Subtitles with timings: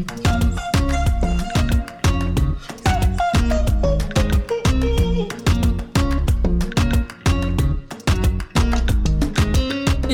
[0.00, 0.49] Mm-hmm.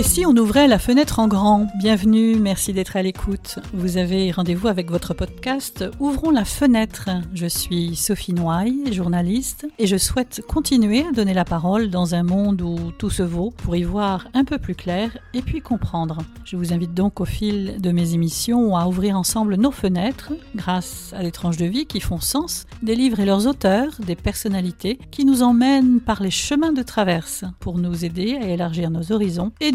[0.07, 3.59] Si on ouvrait la fenêtre en grand Bienvenue, merci d'être à l'écoute.
[3.75, 7.11] Vous avez rendez-vous avec votre podcast Ouvrons la fenêtre.
[7.35, 12.23] Je suis Sophie Noailles, journaliste, et je souhaite continuer à donner la parole dans un
[12.23, 16.19] monde où tout se vaut pour y voir un peu plus clair et puis comprendre.
[16.45, 21.13] Je vous invite donc au fil de mes émissions à ouvrir ensemble nos fenêtres grâce
[21.17, 24.99] à des tranches de vie qui font sens, des livres et leurs auteurs, des personnalités
[25.11, 29.53] qui nous emmènent par les chemins de traverse pour nous aider à élargir nos horizons
[29.61, 29.73] et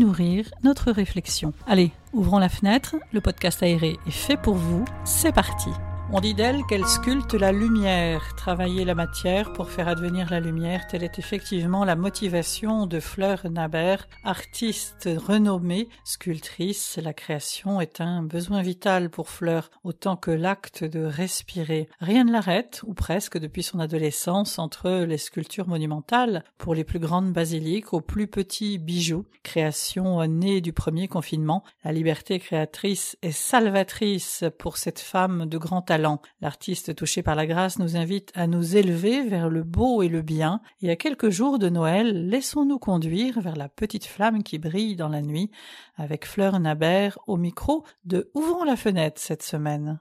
[0.63, 1.53] notre réflexion.
[1.67, 5.69] Allez, ouvrons la fenêtre, le podcast aéré est fait pour vous, c'est parti.
[6.13, 10.85] On dit d'elle qu'elle sculpte la lumière, travailler la matière pour faire advenir la lumière,
[10.87, 16.99] telle est effectivement la motivation de Fleur Nabert, artiste renommée, sculptrice.
[17.01, 21.87] La création est un besoin vital pour Fleur, autant que l'acte de respirer.
[22.01, 26.99] Rien ne l'arrête, ou presque depuis son adolescence, entre les sculptures monumentales, pour les plus
[26.99, 29.25] grandes basiliques, aux plus petits bijoux.
[29.43, 35.81] Création née du premier confinement, la liberté créatrice est salvatrice pour cette femme de grand
[35.81, 36.00] talent
[36.41, 40.21] L'artiste touché par la grâce nous invite à nous élever vers le beau et le
[40.21, 44.95] bien, et à quelques jours de Noël, laissons-nous conduire vers la petite flamme qui brille
[44.95, 45.51] dans la nuit,
[45.97, 49.99] avec Fleur Nabert au micro de Ouvrons la fenêtre cette semaine.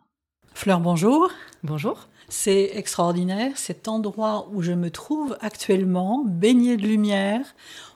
[0.55, 1.31] Fleur, bonjour.
[1.63, 2.09] Bonjour.
[2.29, 7.55] C'est extraordinaire, cet endroit où je me trouve actuellement, baigné de lumière.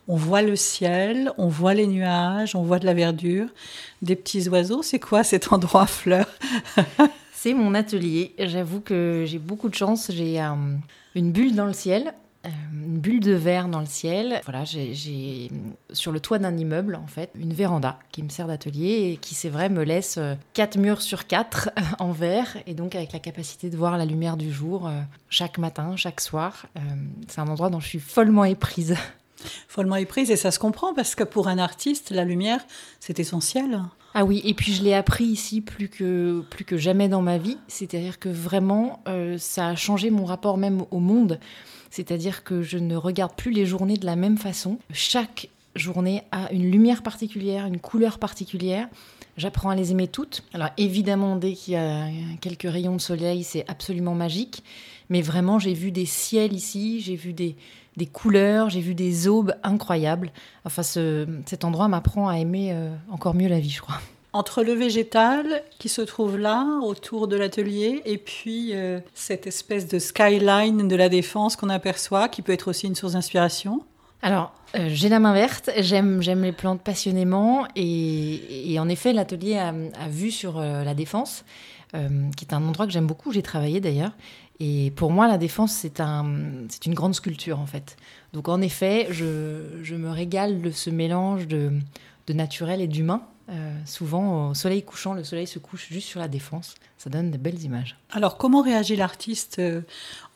[0.09, 3.49] On voit le ciel, on voit les nuages, on voit de la verdure,
[4.03, 4.83] des petits oiseaux.
[4.83, 6.27] C'est quoi cet endroit, Fleur?
[7.45, 8.35] C'est mon atelier.
[8.39, 10.11] J'avoue que j'ai beaucoup de chance.
[10.11, 10.55] J'ai euh,
[11.15, 12.15] une bulle dans le ciel,
[12.47, 14.41] euh, une bulle de verre dans le ciel.
[14.47, 15.51] Voilà, j'ai
[15.93, 19.35] sur le toit d'un immeuble en fait une véranda qui me sert d'atelier et qui
[19.35, 23.19] c'est vrai me laisse euh, quatre murs sur quatre en verre et donc avec la
[23.19, 24.91] capacité de voir la lumière du jour
[25.29, 26.65] chaque matin, chaque soir.
[27.29, 28.97] c'est un endroit dont je suis follement éprise.
[29.69, 32.65] Follement éprise et ça se comprend parce que pour un artiste la lumière
[33.01, 33.83] c'est essentiel.
[34.17, 37.37] Ah oui, et puis je l'ai appris ici plus que, plus que jamais dans ma
[37.37, 37.59] vie.
[37.67, 41.41] C'est-à-dire que vraiment, euh, ça a changé mon rapport même au monde.
[41.91, 44.79] C'est-à-dire que je ne regarde plus les journées de la même façon.
[44.93, 48.89] Chaque journée a une lumière particulière, une couleur particulière.
[49.37, 50.45] J'apprends à les aimer toutes.
[50.53, 52.07] Alors évidemment, dès qu'il y a
[52.41, 54.63] quelques rayons de soleil, c'est absolument magique.
[55.11, 57.57] Mais vraiment, j'ai vu des ciels ici, j'ai vu des,
[57.97, 60.33] des couleurs, j'ai vu des aubes incroyables.
[60.65, 64.01] Enfin, cet endroit m'apprend à aimer euh, encore mieux la vie, je crois.
[64.33, 69.87] Entre le végétal qui se trouve là, autour de l'atelier, et puis euh, cette espèce
[69.87, 73.83] de skyline de la défense qu'on aperçoit, qui peut être aussi une source d'inspiration.
[74.23, 79.57] Alors, euh, j'ai la main verte, j'aime, j'aime les plantes passionnément, et, en effet, l'atelier
[79.57, 81.45] a, a, vue sur la défense,
[81.93, 84.11] qui est un endroit que j'aime beaucoup, j'ai travaillé d'ailleurs,
[84.61, 86.25] et pour moi, la défense, c'est un,
[86.87, 87.97] une grande sculpture, en fait.
[88.33, 91.73] Donc, en effet, je, je me régale de ce mélange de,
[92.27, 93.23] de naturel et d'humain.
[93.51, 96.77] Euh, souvent, au soleil couchant, le soleil se couche juste sur la défense.
[96.97, 97.99] Ça donne de belles images.
[98.11, 99.83] Alors, comment réagit l'artiste euh,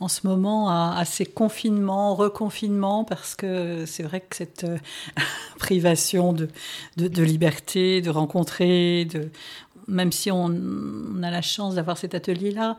[0.01, 3.05] en ce moment à, ces confinements, reconfinements?
[3.05, 4.77] Parce que c'est vrai que cette euh,
[5.59, 6.51] privation de,
[6.99, 9.31] de, liberté, de rencontrer, de,
[9.89, 10.49] même si on,
[11.23, 12.77] a la chance d'avoir cet atelier-là,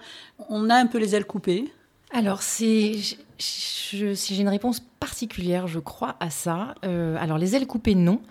[0.48, 1.66] on a un peu les ailes coupées.
[2.12, 2.94] Alors, c'est,
[3.38, 3.98] si
[4.36, 6.76] j'ai une réponse particulière, je crois à ça.
[6.86, 8.22] Euh, alors, les ailes coupées, non,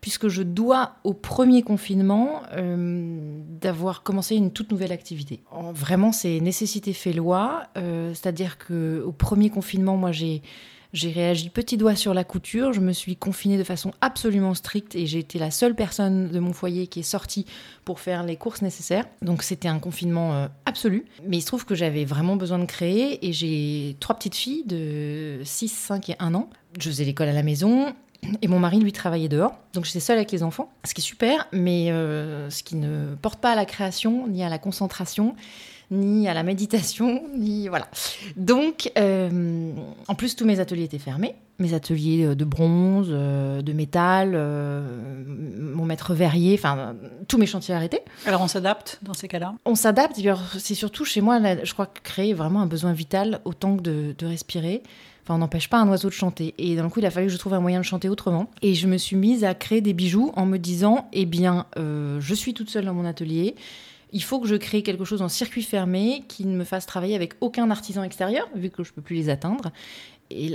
[0.00, 5.42] puisque je dois au premier confinement euh, d'avoir commencé une toute nouvelle activité.
[5.72, 10.42] Vraiment, c'est nécessité fait loi, euh, c'est-à-dire que au premier confinement, moi, j'ai
[10.92, 14.94] j'ai réagi petit doigt sur la couture, je me suis confinée de façon absolument stricte
[14.94, 17.46] et j'ai été la seule personne de mon foyer qui est sortie
[17.84, 19.04] pour faire les courses nécessaires.
[19.22, 21.06] Donc c'était un confinement euh, absolu.
[21.24, 24.64] Mais il se trouve que j'avais vraiment besoin de créer et j'ai trois petites filles
[24.64, 26.50] de 6, 5 et 1 an.
[26.78, 27.94] Je faisais l'école à la maison,
[28.42, 29.58] et mon mari, lui, travaillait dehors.
[29.72, 33.14] Donc j'étais seule avec les enfants, ce qui est super, mais euh, ce qui ne
[33.14, 35.34] porte pas à la création ni à la concentration
[35.90, 37.88] ni à la méditation, ni voilà.
[38.36, 39.72] Donc, euh,
[40.08, 41.34] en plus, tous mes ateliers étaient fermés.
[41.58, 44.32] Mes ateliers euh, de bronze, euh, de métal,
[45.26, 46.94] mon maître verrier, enfin,
[47.28, 48.00] tous mes chantiers arrêtés.
[48.26, 49.54] Alors, on s'adapte dans ces cas-là?
[49.64, 50.20] On s'adapte.
[50.58, 54.14] C'est surtout chez moi, je crois, que créer vraiment un besoin vital autant que de,
[54.16, 54.82] de respirer.
[55.22, 56.54] Enfin, on n'empêche pas un oiseau de chanter.
[56.58, 58.48] Et d'un coup, il a fallu que je trouve un moyen de chanter autrement.
[58.62, 62.34] Et je me suis mise à créer des bijoux en me disant, eh bien, je
[62.34, 63.56] suis toute seule dans mon atelier
[64.12, 67.14] il faut que je crée quelque chose en circuit fermé qui ne me fasse travailler
[67.14, 69.72] avec aucun artisan extérieur, vu que je ne peux plus les atteindre.
[70.30, 70.52] Et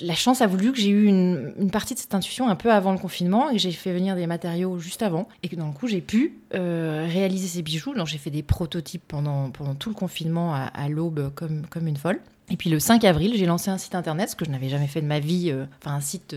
[0.00, 2.92] la, chance a voulu que j'ai eu une, partie de cette intuition un peu avant
[2.92, 5.88] le confinement et j'ai fait venir des matériaux juste avant et que dans le coup
[5.88, 7.94] j'ai pu euh, réaliser ces bijoux.
[7.94, 12.18] Donc j'ai fait des prototypes pendant, tout le confinement à, l'aube comme, comme une folle.
[12.50, 14.86] Et puis le 5 avril, j'ai lancé un site internet, ce que je n'avais jamais
[14.86, 16.34] fait de ma vie, euh, enfin un site,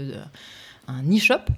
[0.87, 1.51] un e-shop.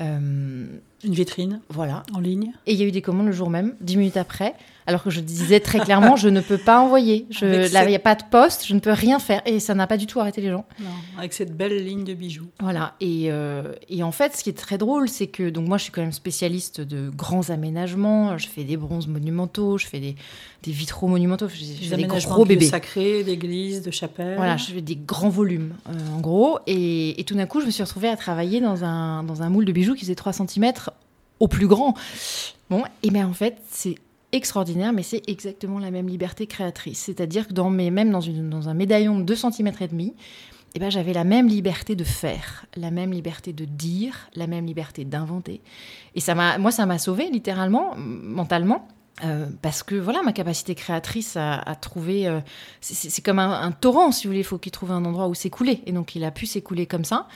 [0.00, 0.66] Euh,
[1.04, 1.60] une vitrine.
[1.68, 2.02] Voilà.
[2.14, 2.52] En ligne.
[2.66, 4.54] Et il y a eu des commandes le jour même, dix minutes après
[4.88, 7.26] alors que je disais très clairement, je ne peux pas envoyer.
[7.28, 9.42] Je, là, il n'y a pas de poste, je ne peux rien faire.
[9.44, 10.64] Et ça n'a pas du tout arrêté les gens.
[10.80, 12.46] Non, avec cette belle ligne de bijoux.
[12.58, 12.94] Voilà.
[12.98, 15.82] Et, euh, et en fait, ce qui est très drôle, c'est que donc moi, je
[15.82, 18.38] suis quand même spécialiste de grands aménagements.
[18.38, 20.16] Je fais des bronzes monumentaux, je fais des,
[20.62, 22.64] des vitraux monumentaux, je fais des, gros bébés.
[22.64, 24.36] sacrés, d'églises, de chapelles.
[24.36, 26.60] Voilà, je fais des grands volumes, euh, en gros.
[26.66, 29.50] Et, et, tout d'un coup, je me suis retrouvée à travailler dans un, dans un
[29.50, 30.72] moule de bijoux qui faisait 3 cm
[31.40, 31.94] au plus grand.
[32.70, 33.96] Bon, et bien en fait, c'est
[34.32, 36.98] extraordinaire, mais c'est exactement la même liberté créatrice.
[36.98, 40.14] C'est-à-dire que dans mes, même dans, une, dans un médaillon de 2 cm et demi,
[40.74, 44.66] eh ben, j'avais la même liberté de faire, la même liberté de dire, la même
[44.66, 45.62] liberté d'inventer.
[46.14, 48.86] Et ça m'a, moi, ça m'a sauvé littéralement, mentalement.
[49.24, 52.40] Euh, parce que voilà, ma capacité créatrice à, trouver, euh,
[52.80, 55.82] c'est comme un, torrent, si vous voulez, il faut qu'il trouve un endroit où s'écouler.
[55.86, 57.26] Et donc il a pu s'écouler comme ça.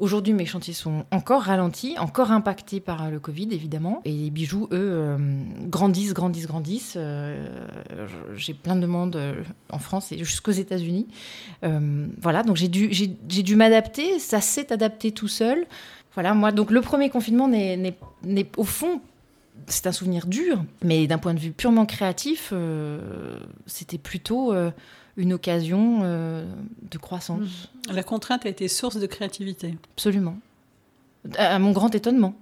[0.00, 4.00] Aujourd'hui, mes chantiers sont encore ralentis, encore impactés par le Covid, évidemment.
[4.06, 5.18] Et les bijoux, eux, euh,
[5.66, 6.94] grandissent, grandissent, grandissent.
[6.96, 7.46] Euh,
[8.34, 11.06] j'ai plein de demandes euh, en France et jusqu'aux États-Unis.
[11.62, 14.18] voilà, donc j'ai dû, dû m'adapter.
[14.18, 15.66] Ça s'est adapté tout seul.
[16.14, 17.94] Voilà, moi, donc le premier confinement n'est
[18.56, 19.02] au fond
[19.66, 22.52] c'est un souvenir dur, mais d'un point de vue purement créatif,
[23.66, 24.52] c'était plutôt
[25.16, 26.44] une occasion euh,
[26.90, 27.70] de croissance.
[27.92, 29.76] La contrainte a été source de créativité.
[29.94, 30.38] Absolument.
[31.36, 32.34] À mon grand étonnement.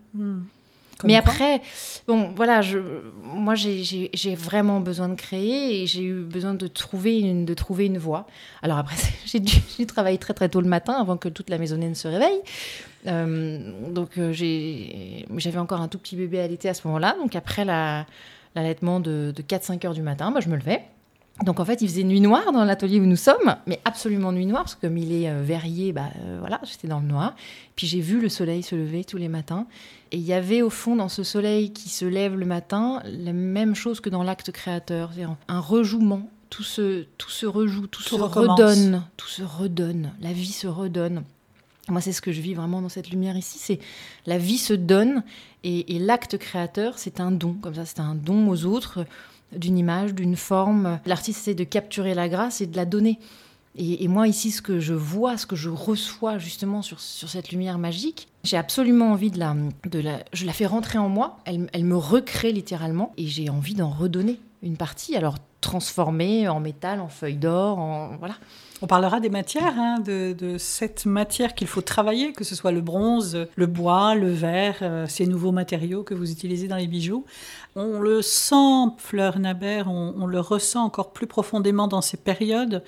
[1.04, 1.60] Mais après,
[2.06, 2.78] bon, voilà, je,
[3.22, 7.86] moi, j'ai vraiment besoin de créer et j'ai eu besoin de trouver une, de trouver
[7.86, 8.26] une voie.
[8.62, 11.88] Alors après, j'ai dû, travailler très très tôt le matin avant que toute la maisonnée
[11.88, 12.40] ne se réveille.
[13.06, 17.16] Euh, donc euh, j'avais encore un tout petit bébé à l'été à ce moment-là.
[17.20, 20.82] Donc après l'allaitement de, de 4-5 heures du matin, bah, je me levais.
[21.44, 24.46] Donc en fait, il faisait nuit noire dans l'atelier où nous sommes, mais absolument nuit
[24.46, 27.34] noire, parce que comme il est euh, verrier, bah, euh, voilà, j'étais dans le noir.
[27.76, 29.66] Puis j'ai vu le soleil se lever tous les matins.
[30.10, 33.32] Et il y avait au fond, dans ce soleil qui se lève le matin, la
[33.32, 36.28] même chose que dans l'acte créateur, c'est un rejouement.
[36.50, 41.22] Tout se, tout se rejoue, tout, se redonne, tout se redonne, la vie se redonne.
[41.88, 43.78] Moi, c'est ce que je vis vraiment dans cette lumière ici, c'est
[44.24, 45.22] la vie se donne
[45.62, 49.04] et, et l'acte créateur, c'est un don, comme ça, c'est un don aux autres
[49.56, 50.98] d'une image, d'une forme.
[51.06, 53.18] L'artiste essaie de capturer la grâce et de la donner.
[53.80, 57.52] Et, moi, ici, ce que je vois, ce que je reçois justement sur, sur cette
[57.52, 59.54] lumière magique, j'ai absolument envie de la,
[59.88, 60.18] de la...
[60.32, 63.90] Je la fais rentrer en moi, elle, elle me recrée littéralement, et j'ai envie d'en
[63.90, 68.16] redonner une partie, alors transformée en métal, en feuille d'or, en...
[68.16, 68.34] Voilà.
[68.80, 72.80] On parlera des matières, hein, de, cette matière qu'il faut travailler, que ce soit le
[72.80, 77.24] bronze, le bois, le verre, euh, ces nouveaux matériaux que vous utilisez dans les bijoux.
[77.74, 82.84] On le sent, Fleur Nabert, on, le ressent encore plus profondément dans ces périodes.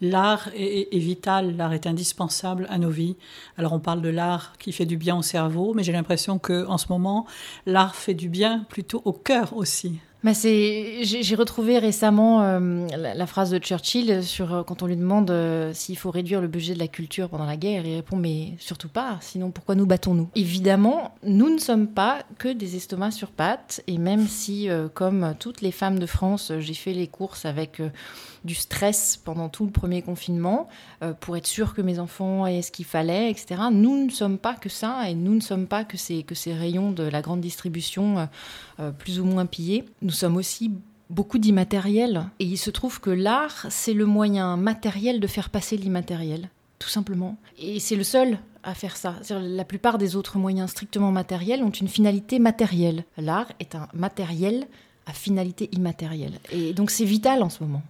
[0.00, 3.16] L'art est, est, vital, l'art est indispensable à nos vies.
[3.58, 6.66] Alors on parle de l'art qui fait du bien au cerveau, mais j'ai l'impression que
[6.66, 7.26] en ce moment,
[7.66, 9.98] l'art fait du bien plutôt au cœur aussi.
[10.24, 15.32] Bah j'ai retrouvé récemment euh, la, phrase de Churchill sur euh, quand on lui demande
[15.32, 18.52] euh, s'il faut réduire le budget de la culture pendant la guerre, il répond mais
[18.58, 20.28] surtout pas, sinon pourquoi nous battons-nous?
[20.36, 25.60] Évidemment, nous ne sommes pas que des estomacs sur pattes, et même si, comme toutes
[25.60, 27.82] les femmes de France, j'ai fait les courses avec
[28.44, 30.68] du stress pendant tout le premier confinement
[31.02, 33.62] euh, pour être sûr que mes enfants aient ce qu'il fallait, etc.
[33.70, 37.04] Nous ne sommes pas que ça et nous ne sommes pas que ces, rayons de
[37.04, 38.26] la grande distribution euh,
[38.80, 39.84] euh, plus ou moins pillés.
[40.02, 40.72] Nous sommes aussi
[41.10, 42.26] beaucoup d'immatériel.
[42.38, 46.88] Et il se trouve que l'art, c'est le moyen matériel de faire passer l'immatériel, tout
[46.88, 47.36] simplement.
[47.58, 49.16] Et c'est le seul à faire ça.
[49.30, 53.04] La plupart des autres moyens strictement matériels ont une finalité matérielle.
[53.16, 54.66] L'art est un matériel
[55.06, 56.38] à finalité immatérielle.
[56.50, 57.82] Et donc c'est vital en ce moment.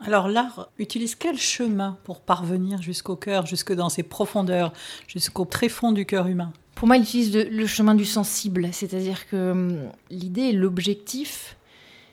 [0.00, 4.72] Alors l'art utilise quel chemin pour parvenir jusqu'au cœur, jusque dans ses profondeurs,
[5.08, 6.52] jusqu'au tréfonds du cœur humain?
[6.74, 11.56] Pour moi, il utilise le chemin du sensible, c'est-à-dire que hum, l'idée, l'objectif,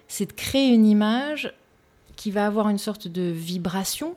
[0.08, 1.54] c'est de créer une image
[2.16, 4.16] qui va avoir une sorte de vibration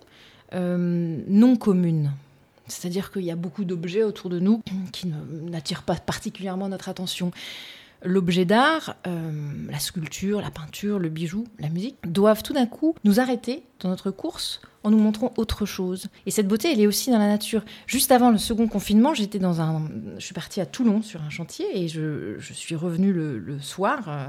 [0.53, 2.13] hum, non commune.
[2.69, 4.61] C'est-à-dire qu'il y a beaucoup d'objets autour de nous
[4.93, 7.31] qui n'attirent pas particulièrement notre attention
[8.07, 9.31] l'objet d'art, euh,
[9.69, 13.89] la sculpture, la peinture, le bijou, la musique, doivent tout d'un coup nous arrêter dans
[13.89, 16.07] notre course en nous montrant autre chose.
[16.27, 17.65] Et cette beauté, elle est aussi dans la nature.
[17.87, 21.31] Juste avant le second confinement, j'étais dans un, je suis partie à Toulon sur un
[21.31, 24.05] chantier et je, suis revenue le, soir.
[24.09, 24.27] Euh,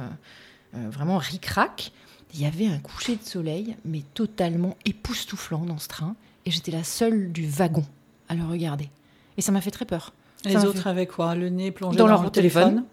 [0.76, 1.92] euh, vraiment ric-rac.
[2.34, 6.16] Il y avait un coucher de soleil, mais totalement époustouflant dans ce train.
[6.46, 7.86] Et j'étais la seule du wagon
[8.28, 8.90] à le regarder.
[9.38, 10.14] Et ça m'a fait très peur.
[10.44, 11.36] Les Ça autres fait- avaient quoi?
[11.36, 12.64] Le nez plongé Dans dans, leur le téléphone.
[12.64, 12.86] téléphone?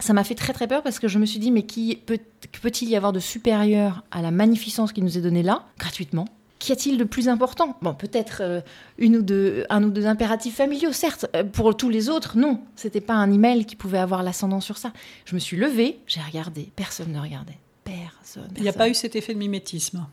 [0.00, 2.18] Ça m'a fait très très peur parce que je me suis dit, mais qui peut,
[2.50, 6.26] que peut-il y avoir de supérieur à la magnificence qui nous est donnée là, gratuitement?
[6.58, 7.76] Qu'y a-t-il de plus important?
[7.82, 8.60] Bon, peut-être euh,
[8.96, 11.26] une ou deux, un ou deux impératifs familiaux, certes.
[11.36, 12.60] Euh, Pour tous les autres, non.
[12.74, 14.92] C'était pas un email qui pouvait avoir l'ascendant sur ça.
[15.26, 16.70] Je me suis levée, j'ai regardé.
[16.74, 17.58] Personne ne regardait.
[17.84, 18.50] Personne.
[18.56, 20.06] Il n'y a pas eu cet effet de mimétisme,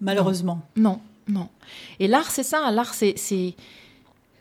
[0.00, 0.62] malheureusement.
[0.76, 1.48] Non, non.
[1.98, 2.70] Et l'art, c'est ça.
[2.70, 3.16] L'art, c'est,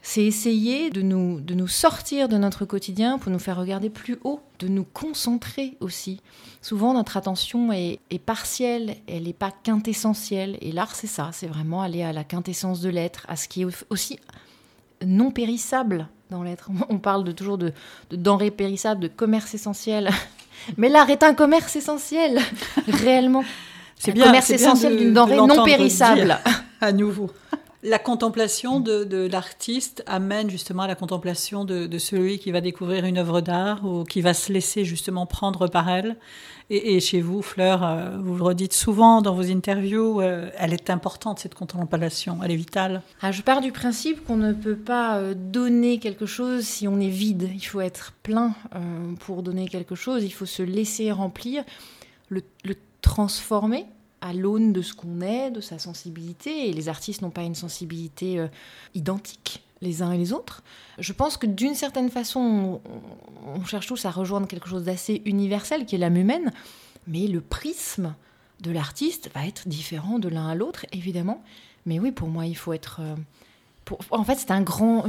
[0.08, 4.20] c'est, essayer de nous, de nous sortir de notre quotidien pour nous faire regarder plus
[4.24, 6.22] haut, de nous concentrer aussi.
[6.62, 10.60] Souvent, notre attention est, est partielle, elle n'est pas quintessentielle.
[10.62, 11.32] Et l'art, c'est ça.
[11.34, 14.20] C'est vraiment aller à la quintessence de l'être, à ce qui est aussi
[15.04, 16.70] non périssable dans l'être.
[16.90, 17.74] On parle de, toujours de,
[18.12, 20.12] de denrées périssables, de commerce essentiel.
[20.78, 22.40] Mais l'art est un commerce essentiel,
[22.88, 23.44] réellement.
[23.96, 26.38] C'est bien, commerce essentiel d'une de denrée non périssable.
[26.80, 27.32] à nouveau.
[27.88, 33.20] La contemplation de, l'artiste amène justement à la contemplation de, celui qui va découvrir une
[33.20, 36.18] œuvre d'art ou qui va se laisser justement prendre par elle.
[36.72, 40.90] Et, chez vous, Fleur, euh, vous le redites souvent dans vos interviews, euh, elle est
[40.90, 43.04] importante cette contemplation, elle est vitale.
[43.22, 47.00] Ah, je pars du principe qu'on ne peut pas euh, donner quelque chose si on
[47.00, 47.52] est vide.
[47.54, 48.56] Il faut être plein
[49.20, 50.24] pour donner quelque chose.
[50.24, 51.64] Il faut se laisser remplir,
[52.32, 52.42] le
[53.04, 53.86] transformer
[54.26, 56.70] à l'aune de ce qu'on est, de sa sensibilité.
[56.70, 58.48] Et les artistes n'ont pas une sensibilité euh,
[58.96, 60.64] identique les uns et les autres.
[60.98, 62.82] Je pense que d'une certaine façon,
[63.46, 66.52] on, cherche tous à rejoindre quelque chose d'assez universel qui est l'âme humaine,
[67.08, 68.16] mais le prisme
[68.62, 71.44] de l'artiste va être différent de l'un à l'autre, évidemment.
[71.86, 73.02] Mais oui, pour moi, il faut être.
[73.02, 74.64] euh, En fait, c'est une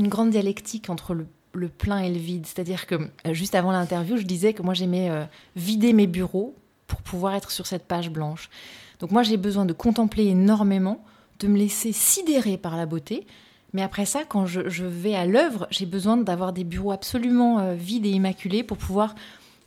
[0.09, 2.45] grande dialectique entre le, le plein et le vide.
[2.45, 6.55] C'est-à-dire que euh, juste avant l'interview, je disais que moi, j'aimais vider mes bureaux
[6.87, 8.51] pour pouvoir être sur cette page blanche.
[9.01, 11.05] Donc moi, j'ai besoin de contempler énormément,
[11.41, 13.27] de me laisser sidérer par la beauté.
[13.73, 17.75] Mais après ça, quand je, vais à l'œuvre, j'ai besoin d'avoir des bureaux absolument euh,
[17.75, 19.15] vides et immaculés pour pouvoir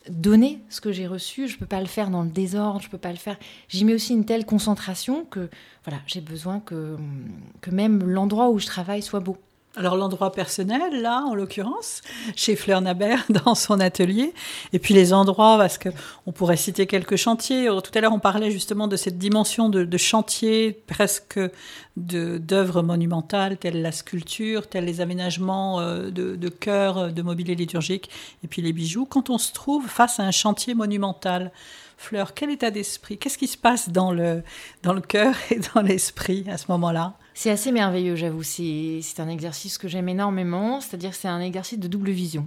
[0.09, 1.47] donner ce que j'ai reçu.
[1.47, 3.37] Je peux pas le faire dans le désordre, je peux pas le faire.
[3.67, 5.49] J'y mets aussi une telle concentration que
[5.85, 6.97] voilà, j'ai besoin que,
[7.61, 9.37] que même l'endroit où je travaille soit beau.
[9.75, 12.01] Alors l'endroit personnel, là, en l'occurrence,
[12.35, 14.33] chez Fleur Nabert, dans son atelier,
[14.73, 15.89] et puis les endroits, parce que
[16.25, 17.67] on pourrait citer quelques chantiers.
[17.67, 21.39] Alors, Tout à l'heure, on parlait justement de cette dimension de, chantier, presque
[21.97, 27.53] d'œuvres monumentales, telles la sculpture, tels les aménagements euh, de, de chœurs, euh, de mobilier
[27.53, 28.09] liturgique,
[28.43, 29.05] et puis les bijoux.
[29.05, 31.51] Quand on se trouve face à un chantier monumental,
[31.99, 33.17] Fleur, quel état d'esprit?
[33.17, 34.41] Qu'est-ce qui se passe dans le,
[34.83, 37.13] dans le cœur et dans l'esprit à ce moment-là?
[37.41, 38.43] C'est assez merveilleux, j'avoue.
[38.43, 42.45] C'est un exercice que j'aime énormément, c'est-à-dire c'est un exercice de double vision.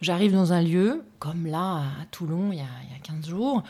[0.00, 3.28] J'arrive dans un lieu, comme là à Toulon il y a, il y a 15
[3.28, 3.62] jours,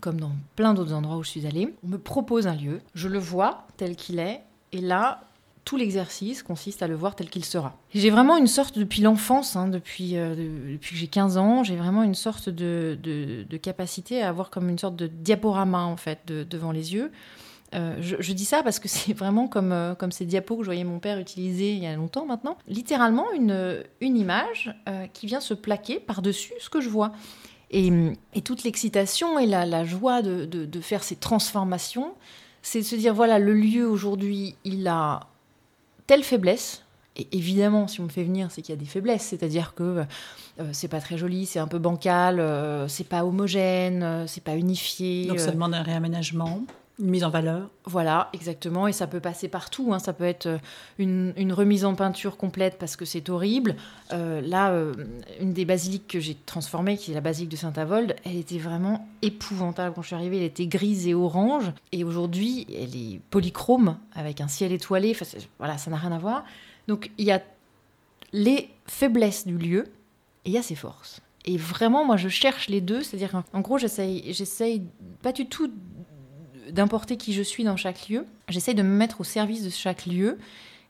[0.00, 1.74] comme dans plein d'autres endroits où je suis allée.
[1.84, 4.40] On me propose un lieu, je le vois tel qu'il est,
[4.72, 5.20] et là,
[5.66, 7.76] tout l'exercice consiste à le voir tel qu'il sera.
[7.94, 11.64] J'ai vraiment une sorte, depuis l'enfance, hein, depuis, euh, de- depuis que j'ai 15 ans,
[11.64, 12.96] j'ai vraiment une sorte de,
[13.60, 17.12] capacité à avoir comme une sorte de diaporama, en fait, de- devant les yeux.
[17.74, 20.62] Euh, je, je dis ça parce que c'est vraiment comme, euh, comme ces diapos que
[20.62, 22.56] je voyais mon père utiliser il y a longtemps maintenant.
[22.66, 27.12] Littéralement, une, une image euh, qui vient se plaquer par-dessus ce que je vois.
[27.70, 27.90] Et,
[28.34, 32.14] et toute l'excitation et la, la joie de, de- de faire ces transformations,
[32.62, 35.20] c'est de se dire voilà, le lieu aujourd'hui, il a
[36.06, 36.84] telle faiblesse.
[37.16, 39.22] Et évidemment, si on me fait venir, c'est qu'il y a des faiblesses.
[39.24, 40.04] C'est-à-dire que
[40.72, 42.40] c'est pas très joli, c'est un peu bancal,
[42.88, 45.26] c'est pas homogène, c'est pas unifié.
[45.26, 46.62] Donc ça demande un réaménagement,
[46.98, 47.70] une mise en valeur.
[47.84, 48.88] voilà, exactement.
[48.88, 49.92] Et ça peut passer partout.
[49.92, 49.98] hein.
[49.98, 50.58] Ça peut être euh,
[50.98, 53.76] une, remise en peinture complète parce que c'est horrible.
[54.12, 54.92] Euh, là, euh,
[55.40, 59.08] une des basiliques que j'ai transformées, qui est la basilique de Saint-Avold, elle était vraiment
[59.22, 60.38] épouvantable quand je suis arrivée.
[60.38, 61.72] Elle était grise et orange.
[61.92, 65.16] Et aujourd'hui, elle est polychrome avec un ciel étoilé.
[65.58, 66.44] Voilà, ça n'a rien à voir.
[66.88, 67.42] Donc, il y a
[68.32, 69.84] les faiblesses du lieu
[70.44, 71.20] et il y a ses forces.
[71.44, 73.02] Et vraiment, moi, je cherche les deux.
[73.02, 74.82] C'est-à-dire, en gros, j'essaye
[75.22, 75.70] pas du tout
[76.70, 78.26] d'importer qui je suis dans chaque lieu.
[78.48, 80.38] J'essaye de me mettre au service de chaque lieu.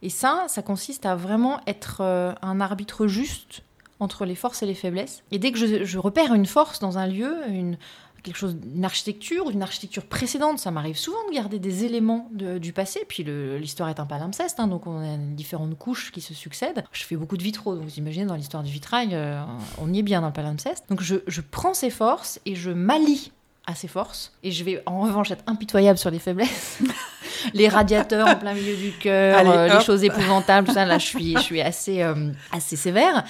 [0.03, 3.63] Et ça, ça consiste à vraiment être euh, un arbitre juste
[4.01, 5.25] entre les forces et les faiblesses.
[5.33, 7.77] Et dès que je, repère une force dans un lieu, une,
[8.23, 12.73] quelque chose, une architecture, une architecture précédente, ça m'arrive souvent de garder des éléments du
[12.73, 13.05] passé.
[13.09, 16.85] Puis l'histoire est un palimpseste, hein, donc on a différentes couches qui se succèdent.
[16.93, 19.43] Je fais beaucoup de vitraux, donc vous imaginez dans l'histoire du vitrail, euh,
[19.79, 20.85] on y est bien dans le palimpseste.
[20.89, 23.33] Donc je prends ces forces et je m'allie
[23.69, 24.33] à ces forces.
[24.43, 26.79] Et je vais en revanche être impitoyable sur les faiblesses.
[27.55, 30.87] les radiateurs en plein milieu du cœur, euh, les choses épouvantables, tout ça.
[30.87, 33.25] Là, je suis, je suis assez, euh, assez sévère.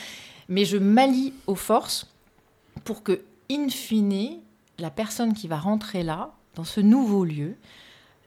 [0.49, 2.07] Mais je m'allie aux forces
[2.85, 4.38] pour que, in fine,
[4.78, 7.57] la personne qui va rentrer là, dans ce nouveau lieu,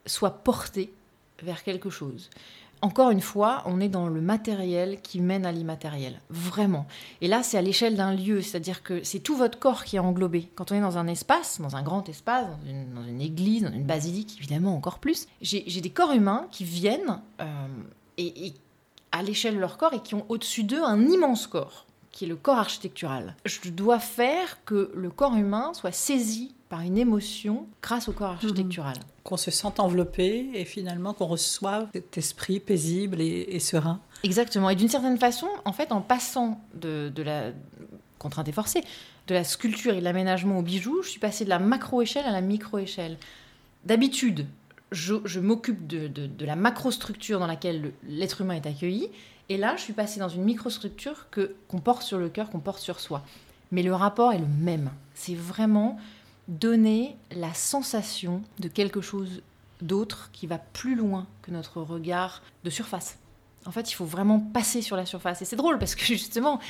[0.05, 0.91] soit portée
[1.41, 2.29] vers quelque chose
[2.81, 6.87] encore une fois, on est dans le matériel qui mène à l'immatériel, vraiment.
[7.21, 9.99] Et là, c'est à l'échelle d'un lieu, c'est-à-dire que c'est tout votre corps qui est
[9.99, 10.49] englobé.
[10.55, 12.45] Quand on est dans un espace, dans un grand espace,
[12.95, 17.21] dans une, église, dans une basilique, évidemment encore plus, j'ai des corps humains qui viennent
[17.39, 17.67] euh,
[18.17, 18.53] et,
[19.11, 22.27] à l'échelle de leur corps et qui ont au-dessus d'eux un immense corps, qui est
[22.27, 23.35] le corps architectural.
[23.45, 28.31] Je dois faire que le corps humain soit saisi par une émotion grâce au corps
[28.31, 28.95] architectural.
[28.97, 29.23] Mmh.
[29.23, 33.99] Qu'on se sente enveloppé et finalement qu'on reçoive cet esprit paisible et, serein.
[34.23, 34.69] Exactement.
[34.69, 37.51] Et d'une certaine façon, en fait, en passant de, la
[38.19, 38.83] contrainte et forcée,
[39.27, 42.31] de la sculpture et de l'aménagement au bijou, je suis passée de la macro-échelle à
[42.31, 43.17] la micro-échelle.
[43.85, 44.47] D'habitude,
[44.91, 49.09] je, m'occupe de, de, la macrostructure dans laquelle l'être humain est accueilli.
[49.51, 52.61] Et là, je suis passée dans une microstructure que, qu'on porte sur le cœur, qu'on
[52.61, 53.21] porte sur soi.
[53.73, 54.91] Mais le rapport est le même.
[55.13, 55.99] C'est vraiment
[56.47, 59.43] donner la sensation de quelque chose
[59.81, 63.17] d'autre qui va plus loin que notre regard de surface.
[63.65, 65.41] En fait, il faut vraiment passer sur la surface.
[65.41, 66.61] Et c'est drôle parce que justement,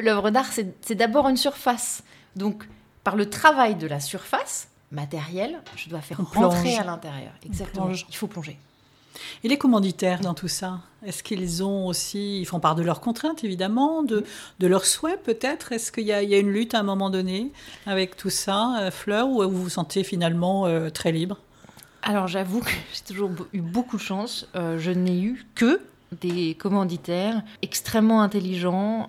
[0.00, 2.02] l'œuvre d'art, c'est d'abord une surface.
[2.34, 2.66] Donc,
[3.04, 7.34] par le travail de la surface matérielle, je dois faire rentrer à l'intérieur.
[7.44, 7.90] Exactement.
[7.90, 8.58] Il faut plonger.
[9.44, 13.00] Et les commanditaires dans tout ça Est-ce qu'ils ont aussi, ils font part de leurs
[13.00, 14.24] contraintes évidemment, de,
[14.58, 15.72] de leurs souhaits peut-être?
[15.72, 17.52] Est-ce qu'il y, a une lutte à un moment donné
[17.86, 21.38] avec tout ça, euh, Fleur, ou vous vous sentez finalement euh, très libre?
[22.02, 24.48] Alors j'avoue que j'ai toujours eu beaucoup de chance.
[24.56, 25.80] Euh, je n'ai eu que
[26.20, 29.08] des commanditaires extrêmement intelligents,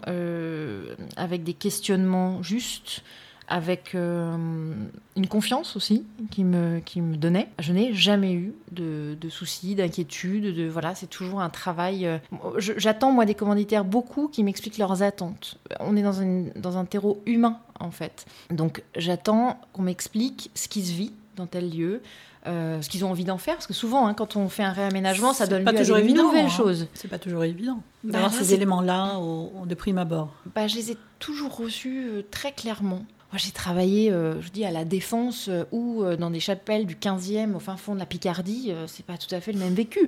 [1.18, 3.04] avec des questionnements justes
[3.48, 4.74] avec euh,
[5.16, 7.50] une confiance aussi qui me, qui me donnait.
[7.60, 10.56] Je n'ai jamais eu de, de soucis, d'inquiétudes.
[10.56, 12.06] De, voilà, c'est toujours un travail.
[12.06, 12.18] Euh,
[12.58, 15.58] j'attends, moi, des commanditaires beaucoup qui m'expliquent leurs attentes.
[15.80, 18.26] On est dans, une, dans un terreau humain, en fait.
[18.50, 22.02] Donc, j'attends qu'on m'explique ce qui se vit dans tel lieu.
[22.46, 24.74] Euh, ce qu'ils ont envie d'en faire, parce que souvent, hein, quand on fait un
[24.74, 26.84] réaménagement, ça donne lieu à une nouvelle chose.
[26.84, 26.88] Hein.
[26.94, 29.18] C'est pas toujours évident bah, d'avoir ces éléments-là
[29.66, 30.34] de prime abord.
[30.54, 33.06] Bah, je les ai toujours reçus très clairement.
[33.34, 36.86] Moi, j'ai travaillé, euh, je dis, à la Défense euh, ou euh, dans des chapelles
[36.86, 38.72] du 15e au fin fond de la Picardie.
[38.86, 40.08] c'est pas tout à fait le même vécu.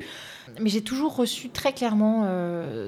[0.60, 2.28] Mais j'ai toujours reçu très clairement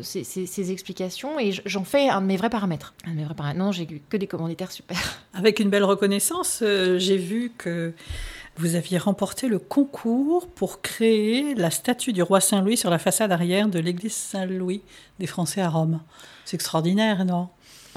[0.04, 2.94] ces, explications et j'en fais un de mes vrais paramètres.
[3.08, 3.58] Un de mes vrais paramètres.
[3.58, 5.00] Non, j'ai eu que des commanditaires super.
[5.34, 7.94] Avec une belle reconnaissance, j'ai vu que
[8.58, 13.32] vous aviez remporté le concours pour créer la statue du roi Saint-Louis sur la façade
[13.32, 14.84] arrière de l'église Saint-Louis
[15.18, 16.00] des Français à Rome.
[16.46, 17.50] C'est extraordinaire, non?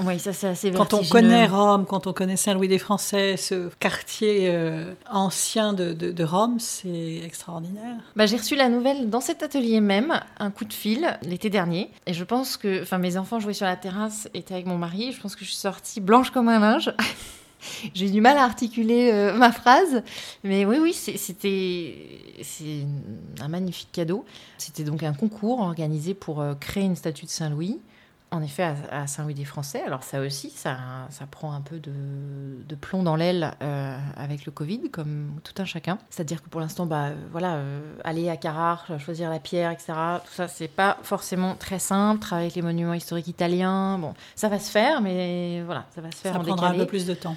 [0.05, 3.69] Oui, ça c'est assez Quand on connaît Rome, quand on connaît Saint-Louis des Français, ce
[3.79, 7.97] quartier euh, ancien de, de, Rome, c'est extraordinaire.
[8.15, 11.89] Bah, j'ai reçu la nouvelle dans cet atelier même, un coup de fil l'été dernier.
[12.05, 15.11] Et je pense que, enfin, mes enfants jouaient sur la terrasse, étaient avec mon mari.
[15.11, 16.93] Je pense que je suis sortie blanche comme un linge.
[17.93, 20.03] j'ai du mal à articuler euh, ma phrase,
[20.43, 21.95] mais oui, oui, c'était
[22.41, 22.85] c'est
[23.39, 24.25] un magnifique cadeau.
[24.57, 27.79] C'était donc un concours organisé pour euh, créer une statue de Saint-Louis
[28.33, 29.81] en effet, à, Saint-Louis des Français.
[29.85, 30.77] Alors ça aussi, ça,
[31.09, 35.65] ça prend un peu de, plomb dans l'aile euh, avec le Covid, comme tout un
[35.65, 35.97] chacun.
[36.09, 39.93] C'est-à-dire que pour l'instant, bah, voilà, euh, aller à Carrare, choisir la pierre, etc.,
[40.25, 42.21] tout ça, c'est pas forcément très simple.
[42.21, 46.09] Travailler avec les monuments historiques italiens, bon, ça va se faire, mais voilà, ça va
[46.11, 47.35] se faire ça en prendra un peu plus de temps.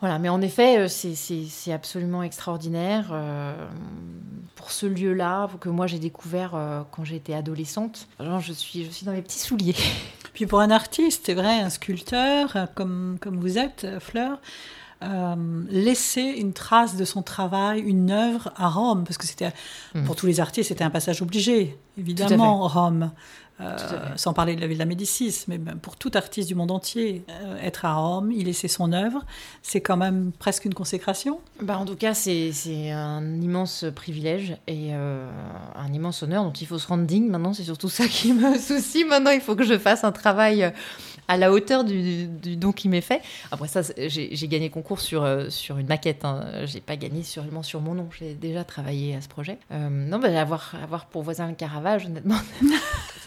[0.00, 3.12] Voilà, mais en effet, euh, c'est absolument extraordinaire
[4.54, 8.08] pour ce lieu-là que moi j'ai découvert quand j'étais adolescente.
[8.18, 9.74] je suis, je suis dans mes petits souliers.
[10.38, 14.38] Puis pour un artiste, c'est vrai, un sculpteur, euh, comme, comme vous êtes, euh, Fleur,
[15.02, 15.34] euh,
[15.68, 19.52] laisser une trace de son travail, une œuvre à Rome, parce que c'était,
[19.96, 20.04] mmh.
[20.04, 23.10] pour tous les artistes, c'était un passage obligé, évidemment, Rome.
[23.60, 23.76] Euh,
[24.16, 27.24] sans parler de la ville de la Médicis, mais pour tout artiste du monde entier,
[27.28, 29.24] euh, être à Rome, y laisser son œuvre,
[29.62, 31.40] c'est quand même presque une consécration.
[31.60, 35.28] Bah, en tout cas, c'est un immense privilège et euh,
[35.74, 37.28] un immense honneur dont il faut se rendre digne.
[37.28, 39.04] Maintenant, c'est surtout ça qui me soucie.
[39.04, 40.72] Maintenant, il faut que je fasse un travail
[41.28, 43.20] à la hauteur du, don qui m'est fait.
[43.52, 46.24] Après ça, j'ai gagné concours sur, euh, sur une maquette.
[46.24, 46.46] Hein.
[46.64, 48.08] J'ai pas gagné sûrement sur mon nom.
[48.18, 49.58] J'ai déjà travaillé à ce projet.
[49.70, 52.38] Euh, non, bah, avoir, avoir pour voisin le Caravage, honnêtement.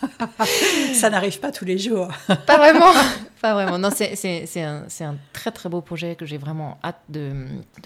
[0.93, 2.09] ça n'arrive pas tous les jours.
[2.47, 2.91] pas vraiment.
[3.41, 3.79] Pas vraiment.
[3.79, 7.33] Non, c'est un, un, très très beau projet que j'ai vraiment hâte de,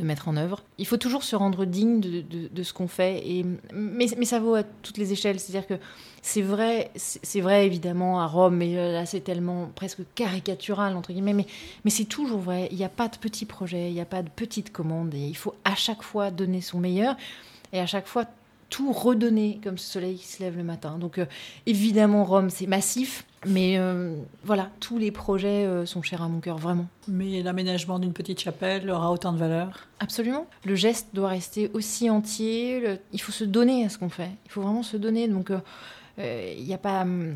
[0.01, 0.63] mettre en œuvre.
[0.77, 3.21] Il faut toujours se rendre digne de, ce qu'on fait.
[3.25, 5.39] Et, mais, mais ça vaut à toutes les échelles.
[5.39, 5.81] C'est-à-dire que
[6.21, 11.13] c'est vrai, c'est vrai évidemment à Rome, mais euh, là c'est tellement presque caricatural entre
[11.13, 11.45] guillemets, mais,
[11.83, 12.67] mais c'est toujours vrai.
[12.71, 15.19] Il n'y a pas de petits projets, il n'y a pas de petites commandes, et
[15.27, 17.15] il faut à chaque fois donner son meilleur,
[17.73, 18.25] et à chaque fois
[18.69, 20.97] tout redonner comme ce soleil qui se lève le matin.
[20.97, 21.25] Donc euh,
[21.65, 26.39] évidemment, Rome, c'est massif, mais euh, voilà, tous les projets euh, sont chers à mon
[26.39, 26.87] cœur, vraiment.
[27.07, 29.87] Mais l'aménagement d'une petite chapelle aura autant de valeur?
[29.99, 30.47] Absolument.
[30.65, 32.97] Le geste doit rester aussi entier.
[33.13, 34.31] Il faut se donner à ce qu'on fait.
[34.45, 35.27] Il faut vraiment se donner.
[35.27, 35.51] Donc
[36.17, 37.01] il n'y a pas...
[37.01, 37.35] Hum,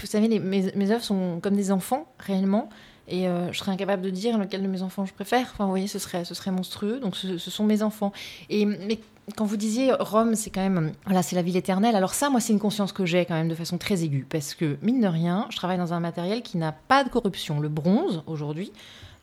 [0.00, 2.68] vous savez, mes, mes œuvres sont comme des enfants, réellement.
[3.10, 5.48] Et je serais incapable de dire lequel de mes enfants je préfère.
[5.52, 7.00] Enfin, vous voyez, ce serait, ce serait monstrueux.
[7.00, 8.12] Donc, ce, ce sont mes enfants.
[8.48, 9.00] Et mais
[9.36, 11.96] quand vous disiez Rome, c'est quand même, voilà, c'est la ville éternelle.
[11.96, 14.54] Alors ça, moi, c'est une conscience que j'ai quand même de façon très aiguë, parce
[14.54, 17.60] que mine de rien, je travaille dans un matériel qui n'a pas de corruption.
[17.60, 18.72] Le bronze aujourd'hui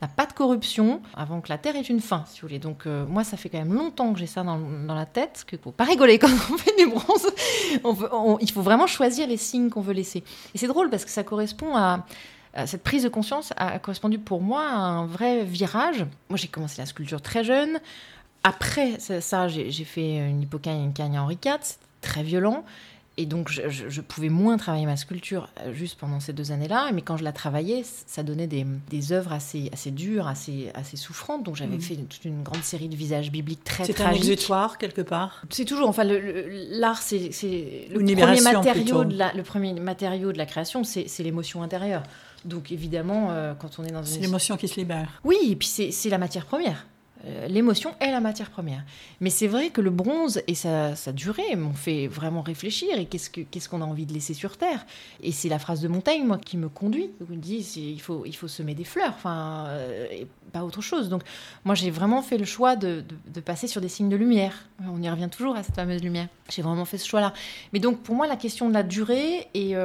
[0.01, 2.59] n'a pas de corruption avant que la terre ait une fin, si vous voulez.
[2.59, 4.59] Donc euh, moi, ça fait quand même longtemps que j'ai ça dans,
[4.93, 7.27] la tête, que faut pas rigoler quand on fait du bronze.
[8.41, 10.23] il faut vraiment choisir les signes qu'on veut laisser.
[10.53, 12.05] Et c'est drôle parce que ça correspond à
[12.65, 16.05] cette prise de conscience a correspondu pour moi à un vrai virage.
[16.29, 17.79] Moi, j'ai commencé la sculpture très jeune.
[18.43, 22.63] Après ça, j'ai fait une hypocagne Henri IV, c'était très violent.
[23.19, 26.91] Et donc, je, pouvais moins travailler ma sculpture euh, juste pendant ces deux années-là.
[26.93, 30.97] Mais quand je la travaillais, ça donnait des, des œuvres assez, assez dures, assez, assez
[30.97, 31.43] souffrantes.
[31.43, 31.81] Donc, j'avais mm.
[31.81, 33.97] fait toute une grande série de visages bibliques très tragiques.
[33.97, 35.41] C'est un exutoire, quelque part?
[35.49, 35.89] C'est toujours...
[35.89, 37.31] Enfin, l'art, c'est
[37.91, 42.03] le la, le premier matériau de la création, c'est l'émotion intérieure.
[42.47, 44.05] Donc, évidemment, euh, quand on est dans une...
[44.05, 45.21] C'est l'émotion qui se libère.
[45.23, 46.85] Oui, et puis c'est la matière première.
[47.25, 48.83] Euh, l'émotion est la matière première.
[49.21, 53.69] Mais c'est vrai que le bronze et sa, durée m'ont fait vraiment réfléchir et qu'est-ce
[53.69, 54.85] qu'on a envie de laisser sur Terre?
[55.21, 57.09] Et c'est la phrase de Montaigne, moi, qui me conduit.
[57.19, 60.81] Il me dit il faut, il faut semer des fleurs, enfin, euh, et pas autre
[60.81, 61.09] chose.
[61.09, 61.23] Donc,
[61.65, 63.03] moi, j'ai vraiment fait le choix de,
[63.43, 64.67] passer sur des signes de lumière.
[64.87, 66.27] On y revient toujours à cette fameuse lumière.
[66.49, 67.33] J'ai vraiment fait ce choix-là.
[67.73, 69.75] Mais donc, pour moi, la question de la durée, et,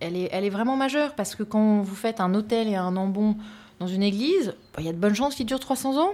[0.00, 3.36] elle, est, vraiment majeure parce que quand vous faites un hôtel et un embon
[3.80, 6.12] dans une église, bah, il y a de bonnes chances qu'il dure 300 ans.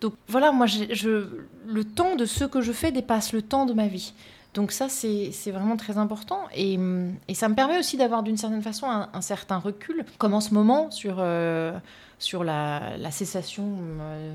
[0.00, 1.26] Donc voilà, moi, je,
[1.66, 4.12] le temps de ce que je fais dépasse le temps de ma vie.
[4.56, 6.40] Donc ça, c'est vraiment très important.
[6.54, 6.78] Et,
[7.34, 10.90] ça me permet aussi d'avoir d'une certaine façon un, certain recul, comme en ce moment
[10.90, 11.72] sur, euh,
[12.42, 14.34] la, cessation euh,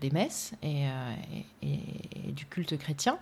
[0.00, 1.14] des messes euh,
[1.62, 3.18] et, du culte chrétien.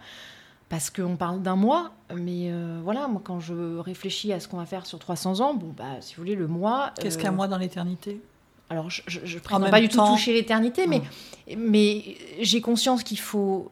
[0.68, 2.52] Parce qu'on parle d'un mois, mais
[2.82, 6.00] voilà, moi quand je réfléchis à ce qu'on va faire sur 300 ans, bon, bah,
[6.00, 6.92] si vous voulez, le mois...
[7.00, 8.20] Qu'est-ce qu'un mois dans l'éternité?
[8.70, 11.02] alors je ne prétends pas du tout toucher l'éternité, mais,
[11.56, 13.70] mais j'ai conscience qu'il faut,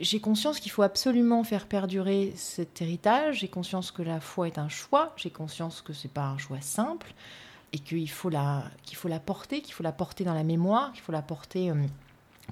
[0.00, 3.40] j'ai conscience qu'il faut absolument faire perdurer cet héritage.
[3.40, 5.14] J'ai conscience que la foi est un choix.
[5.16, 7.14] J'ai conscience que c'est pas un choix simple
[7.72, 10.92] et qu'il faut la, qu'il faut la porter, qu'il faut la porter dans la mémoire,
[10.92, 11.74] qu'il faut la porter euh,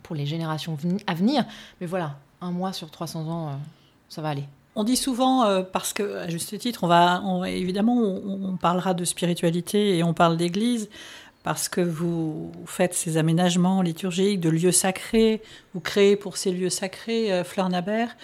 [0.03, 1.45] pour les générations à venir.
[1.81, 3.53] Mais voilà, un mois sur 300 ans, euh,
[4.09, 4.45] ça va aller.
[4.77, 9.05] On dit souvent, euh, parce que à juste titre, on va, évidemment, on, parlera de
[9.05, 10.91] spiritualité et on parle d'église,
[11.43, 15.43] parce que vous faites ces aménagements liturgiques de lieux sacrés,
[15.75, 18.17] vous créez pour ces lieux sacrés euh, Fleur Nabert.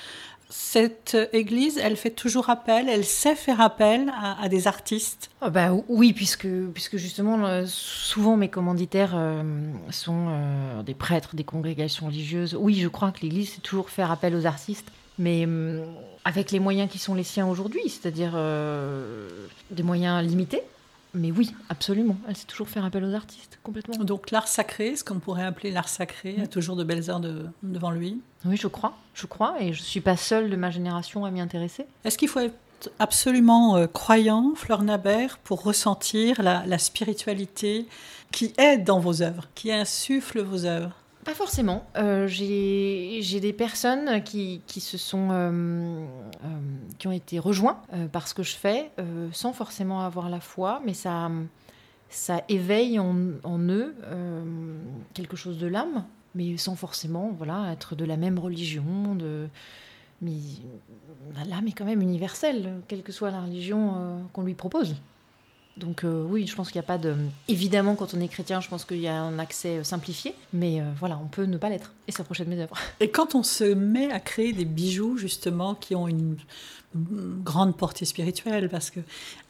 [0.50, 5.70] Cette église, elle fait toujours appel, elle sait faire appel à, des artistes ah bah,
[5.88, 9.42] Oui, puisque, puisque justement, euh, souvent mes commanditaires euh,
[9.90, 10.28] sont
[10.84, 12.56] des prêtres, des congrégations religieuses.
[12.58, 15.46] Oui, je crois que l'église sait toujours faire appel aux artistes, mais
[16.24, 18.32] avec les moyens qui sont les siens aujourd'hui, c'est-à-dire
[19.70, 20.62] des moyens limités
[21.14, 22.16] mais oui, absolument.
[22.28, 24.04] Elle sait toujours faire appel aux artistes, complètement.
[24.04, 27.20] Donc l'art sacré, ce qu'on pourrait appeler l'art sacré, a toujours de belles heures
[27.62, 28.20] devant lui.
[28.44, 31.30] Oui, je crois, je crois, et je ne suis pas seule de ma génération à
[31.30, 31.86] m'y intéresser.
[32.04, 37.86] Est-ce qu'il faut être absolument euh, croyant, Fleur Nabert, pour ressentir la spiritualité
[38.32, 40.99] qui est dans vos œuvres, qui insuffle vos œuvres?
[41.24, 41.84] Pas forcément.
[41.96, 46.06] Euh, j'ai des personnes qui, qui se sont euh,
[46.44, 46.48] euh,
[46.98, 47.80] qui ont été rejoints
[48.12, 48.90] par ce que je fais,
[49.32, 51.30] sans forcément avoir la foi, mais ça
[52.08, 53.14] ça éveille en,
[53.68, 53.94] eux
[55.14, 56.04] quelque chose de l'âme,
[56.34, 59.14] mais sans forcément voilà être de la même religion.
[59.14, 59.48] De
[60.22, 60.36] mais
[61.48, 64.96] l'âme est quand même universelle, quelle que soit la religion qu'on lui propose.
[65.76, 67.14] Donc euh, oui, je pense qu'il n'y a pas de...
[67.48, 70.80] Évidemment, quand on est chrétien, je pense qu'il y a un accès euh, simplifié, mais
[70.80, 72.76] euh, voilà, on peut ne pas l'être et s'approcher de mes œuvres.
[73.00, 76.36] Et quand on se met à créer des bijoux, justement, qui ont une
[77.44, 79.00] grande portée spirituelle, parce que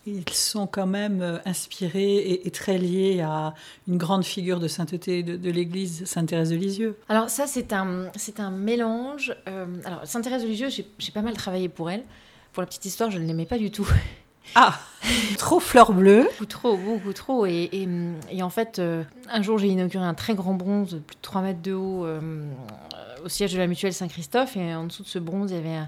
[0.07, 3.55] ils sont quand même inspirés et, très liés à
[3.89, 6.99] une grande figure de sainteté de, l'Église, Sainte Thérèse de Lisieux.
[7.09, 9.35] Alors ça, c'est un, c'est un mélange.
[9.47, 12.03] alors Sainte Thérèse de Lisieux, j'ai pas mal travaillé pour elle.
[12.53, 13.89] Pour la petite histoire, je ne l'aimais pas du tout.
[14.55, 14.79] Ah
[15.39, 17.47] Trop fleur bleue Beaucoup trop, beaucoup trop.
[17.47, 17.89] Et,
[18.43, 21.43] en fait, euh, un jour, j'ai inauguré un très grand bronze, de plus de 3
[21.43, 22.21] mètres de haut, euh,
[23.25, 24.57] au siège de la mutuelle Saint-Christophe.
[24.57, 25.87] Et en dessous de ce bronze, il y avait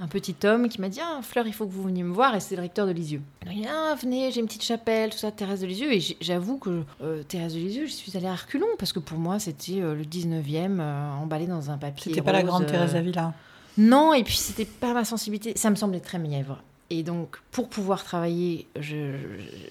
[0.00, 2.34] un petit homme qui m'a dit ah, Fleur, il faut que vous veniez me voir.
[2.34, 3.20] Et c'est le recteur de Lisieux.
[3.42, 5.92] Il m'a dit Ah, venez, j'ai une petite chapelle, tout ça, Thérèse de Lisieux.
[5.92, 9.18] Et j'avoue que euh, Thérèse de Lisieux, je suis allée à reculons parce que pour
[9.18, 12.12] moi, c'était euh, le 19e euh, emballé dans un papier.
[12.12, 13.34] C'était pas la grande Thérèse Avila
[13.76, 15.52] Non, et puis c'était pas ma sensibilité.
[15.56, 16.62] Ça me semblait très mièvre.
[16.90, 18.66] Et donc, pour pouvoir travailler,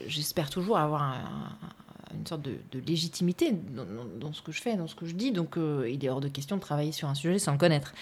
[0.07, 1.17] j'espère toujours avoir
[2.13, 5.31] une sorte de, légitimité dans, ce que je fais, dans ce que je dis.
[5.31, 7.93] Donc, il est hors de question de travailler sur un sujet sans le connaître.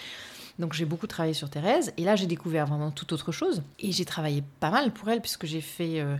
[0.58, 1.92] Donc j'ai beaucoup travaillé sur Thérèse.
[1.96, 3.62] Et là, j'ai découvert vraiment tout autre chose.
[3.78, 6.16] Et j'ai travaillé pas mal pour elle, puisque j'ai fait euh,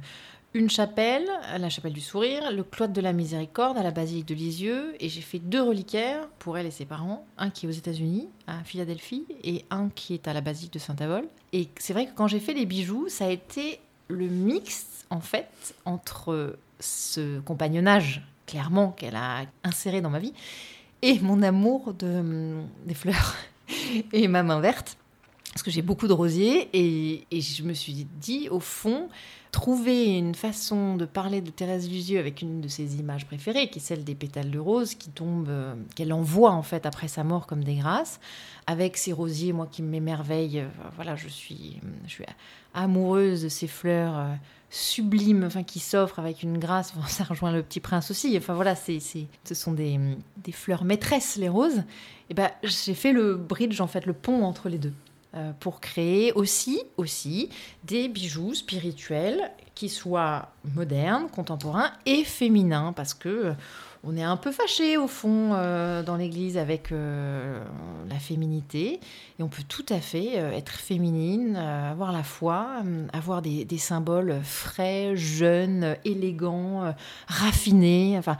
[0.54, 4.34] une chapelle, la chapelle du sourire, le cloître de la miséricorde à la basilique de
[4.34, 4.94] Lisieux.
[5.00, 7.26] Et j'ai fait deux reliquaires pour elle et ses parents.
[7.36, 10.78] Un qui est aux États-Unis, à Philadelphie, et un qui est à la basilique de
[10.78, 11.28] Saint-Avold.
[11.52, 15.20] Et c'est vrai que quand j'ai fait les bijoux, ça a été le mix, en
[15.20, 20.32] fait, entre ce compagnonnage, clairement, qu'elle a inséré dans ma vie,
[21.02, 22.56] et mon amour de,
[22.86, 23.36] des fleurs.
[24.12, 24.97] et ma main verte,
[25.58, 29.08] parce que j'ai beaucoup de rosiers, et, je me suis dit, au fond,
[29.50, 33.80] trouver une façon de parler de Thérèse Lisieux avec une de ses images préférées, qui
[33.80, 37.24] est celle des pétales de rose, qui tombent, euh, qu'elle envoie en fait après sa
[37.24, 38.20] mort comme des grâces,
[38.68, 41.80] avec ces rosiers, moi qui m'émerveille, euh, voilà, je suis,
[42.72, 44.16] amoureuse de ces fleurs.
[44.16, 44.34] Euh,
[44.70, 46.92] sublimes, enfin qui s'offrent avec une grâce.
[47.08, 48.36] ça rejoint le Petit Prince aussi.
[48.36, 49.98] Enfin voilà, ce sont des,
[50.36, 51.82] des, fleurs maîtresses les roses.
[52.28, 54.92] Et ben j'ai fait le bridge en fait, le pont entre les deux.
[55.34, 57.50] Euh, pour créer aussi, aussi
[57.84, 63.52] des bijoux spirituels qui soient modernes, contemporains et féminins, parce que euh,
[64.04, 69.00] on est un peu fâché au fond euh, dans l'Église avec la féminité,
[69.38, 74.40] et on peut tout à fait être féminine, avoir la foi, avoir des, des, symboles
[74.42, 76.94] frais, jeunes, élégants,
[77.26, 78.38] raffinés, enfin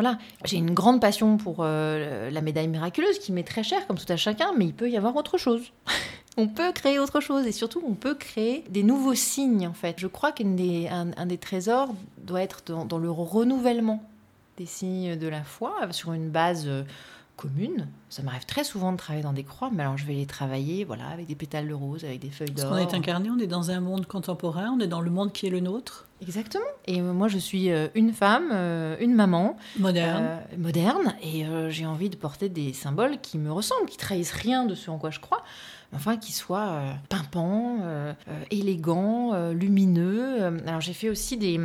[0.00, 3.98] voilà, j'ai une grande passion pour euh, la médaille miraculeuse qui m'est très chère, comme
[3.98, 5.60] tout à chacun, mais il peut y avoir autre chose.
[6.38, 9.96] on peut créer autre chose et surtout on peut créer des nouveaux signes en fait.
[9.98, 14.02] Je crois qu'un des, un, des trésors doit être dans, le renouvellement
[14.56, 16.84] des signes de la foi sur une base euh,
[17.40, 17.88] commune.
[18.10, 20.84] Ça m'arrive très souvent de travailler dans des croix, mais alors je vais les travailler
[20.84, 22.68] voilà, avec des pétales de rose, avec des feuilles d'or.
[22.68, 25.32] Parce qu'on est incarné, on est dans un monde contemporain, on est dans le monde
[25.32, 26.06] qui est le nôtre.
[26.20, 26.64] Exactement.
[26.86, 29.56] Et moi, je suis euh, une femme, euh, une maman.
[29.78, 30.22] Moderne.
[30.22, 31.14] Euh, moderne.
[31.22, 34.90] Et j'ai envie de porter des symboles qui me ressemblent, qui trahissent rien de ce
[34.90, 35.42] en quoi je crois,
[35.94, 37.78] enfin qui soient pimpants,
[38.50, 40.44] élégants, lumineux.
[40.66, 41.58] Alors j'ai fait aussi des...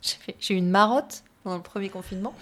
[0.40, 2.34] j'ai eu une marotte pendant le premier confinement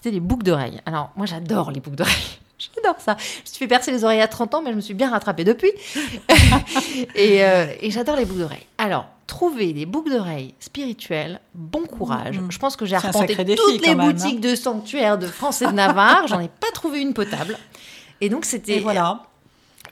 [0.00, 0.80] c'était les boucles d'oreilles.
[0.86, 2.14] Alors, moi, j'adore les boucles d'oreilles.
[2.58, 3.16] J'adore ça.
[3.18, 5.10] Je me suis fait percer les oreilles à 30 ans, mais je me suis bien
[5.10, 5.72] rattrapée depuis.
[7.16, 8.66] Euh, et, j'adore les boucles d'oreilles.
[8.78, 12.38] Alors, trouver des boucles d'oreilles spirituelles, bon courage.
[12.38, 12.50] Mm.
[12.50, 14.50] Je pense que j'ai arpenté toutes les boutiques hein.
[14.50, 16.26] de sanctuaires de France et de Navarre.
[16.28, 17.58] J'en ai pas trouvé une potable.
[18.20, 19.22] Et donc, c'était voilà.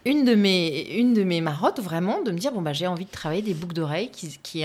[0.05, 3.07] une, de mes, une de mes marottes, vraiment, de me dire bon, bah, j'ai envie
[3.07, 4.65] de travailler des boucles d'oreilles qui, qui,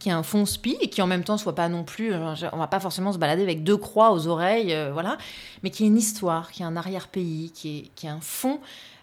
[0.00, 2.34] qui a un fond spi et qui en même temps soit pas non plus, euh,
[2.52, 5.18] on va pas forcément se balader avec deux croix aux oreilles, euh, voilà,
[5.62, 8.58] mais qui a une histoire, qui a un arrière-pays, qui, est, qui a un fond,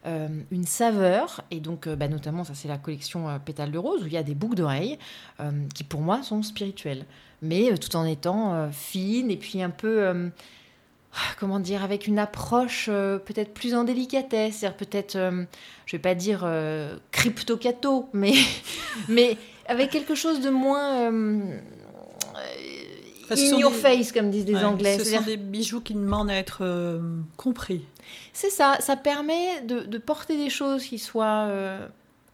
[0.05, 4.07] euh, une saveur, et donc bah, notamment ça c'est la collection Pétales de rose où
[4.07, 4.97] il y a des boucles d'oreilles
[5.73, 7.05] qui pour moi sont spirituelles,
[7.41, 10.31] mais tout en étant fines et puis un peu
[11.39, 15.17] comment dire, avec une approche peut-être plus en délicatesse, peut-être,
[15.85, 16.47] je vais pas dire
[17.11, 18.33] crypto-cato, mais,
[19.09, 21.59] mais avec quelque chose de moins euh,
[23.31, 24.97] in your face, comme disent les Anglais.
[24.99, 26.99] Ce sont des bijoux qui demandent à être euh,
[27.35, 27.83] compris.
[28.33, 31.85] C'est ça, ça permet de, porter des choses qui soient euh,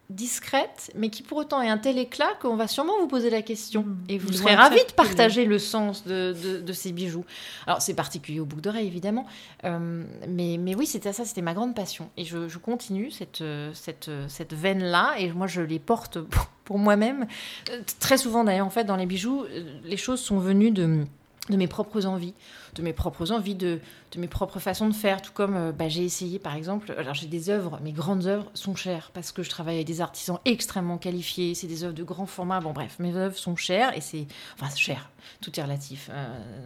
[0.10, 3.42] discrète, mais qui pour autant est un tel éclat qu'on va sûrement vous poser la
[3.42, 3.84] question.
[3.84, 4.04] Mmh.
[4.10, 7.26] Et vous serez ravis de partager le sens de, de, ces bijoux.
[7.66, 9.26] Alors c'est particulier au bouc d'oreille évidemment,
[9.64, 12.10] euh, mais, mais oui, c'était ça, c'était ma grande passion.
[12.18, 13.44] Et je, je continue cette,
[13.74, 17.28] cette, cette veine-là, et moi je les porte pour, moi-même.
[17.70, 21.06] Euh, très souvent d'ailleurs, en fait, dans les bijoux, euh, les choses sont venues de
[21.50, 22.34] de mes propres envies,
[22.76, 23.82] de mes propres envies, de,
[24.14, 25.22] de mes propres façons de faire.
[25.22, 28.50] Tout comme euh, bah, j'ai essayé, par exemple, alors j'ai des œuvres, mes grandes œuvres
[28.54, 32.04] sont chères parce que je travaille avec des artisans extrêmement qualifiés, c'est des œuvres de
[32.04, 32.62] grand format.
[32.62, 34.26] Bon, bref, mes œuvres sont chères et c'est.
[34.58, 35.10] Enfin, cher,
[35.42, 36.10] tout est relatif.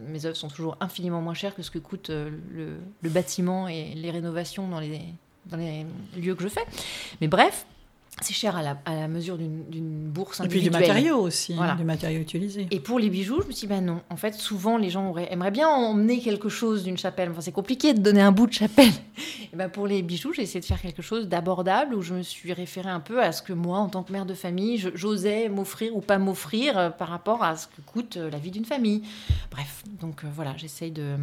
[0.08, 3.96] Mes œuvres sont toujours infiniment moins chères que ce que coûte le, le, bâtiment et
[3.96, 5.02] les rénovations dans les,
[5.48, 6.66] dans les lieux que je fais.
[7.20, 7.66] Mais bref,
[8.22, 10.68] c'est cher à la, à la mesure d'une bourse individuelle.
[10.68, 12.68] Et puis du matériau aussi, du matériau utilisé.
[12.72, 14.02] Et pour les bijoux, je me suis dit, ben non.
[14.10, 17.30] En fait, souvent, les gens auraient, aimeraient bien emmener quelque chose d'une chapelle.
[17.30, 18.92] Enfin, c'est compliqué de donner un bout de chapelle.
[19.54, 22.24] Et ben pour les bijoux, j'ai essayé de faire quelque chose d'abordable où je me
[22.24, 25.48] suis référée un peu à ce que moi, en tant que mère de famille, j'osais
[25.50, 28.66] m'offrir ou pas m'offrir euh, par rapport à ce que coûte euh, la vie d'une
[28.66, 29.04] famille.
[29.52, 31.18] Bref, donc euh, voilà, j'essaye de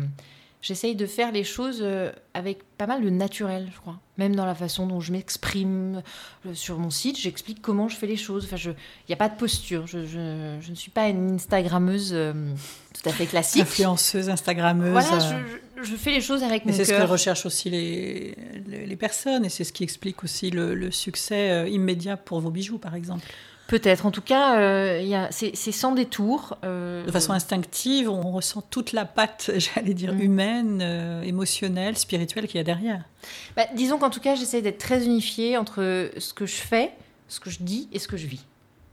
[0.64, 4.00] j'essaye de faire les choses euh, avec pas mal de naturel, je crois.
[4.16, 6.02] Même dans la façon dont je m'exprime
[6.46, 8.48] euh, sur mon site, j'explique comment je fais les choses.
[8.50, 8.74] Enfin, il
[9.08, 9.86] n'y a pas de posture.
[9.86, 12.32] Je, je, je, ne suis pas une Instagrammeuse euh,
[12.94, 13.62] tout à fait classique.
[13.62, 14.92] Influenceuse, Instagrammeuse.
[14.92, 15.18] Voilà,
[15.76, 16.86] je, je, fais les choses avec mon cœur.
[16.86, 18.34] c'est ce que recherchent aussi les,
[18.66, 22.50] les, les, personnes et c'est ce qui explique aussi le, le succès immédiat pour vos
[22.50, 23.26] bijoux, par exemple.
[23.66, 24.04] Peut-être.
[24.04, 26.58] En tout cas, euh, c'est sans détour.
[26.64, 30.20] Euh, de façon instinctive, on ressent toute la patte, j'allais dire, mm.
[30.20, 33.04] humaine, euh, émotionnelle, spirituelle qu'il y a derrière.
[33.56, 36.92] Bah, disons qu'en tout cas, j'essaie d'être très unifiée entre ce que je fais,
[37.28, 38.44] ce que je dis et ce que je vis.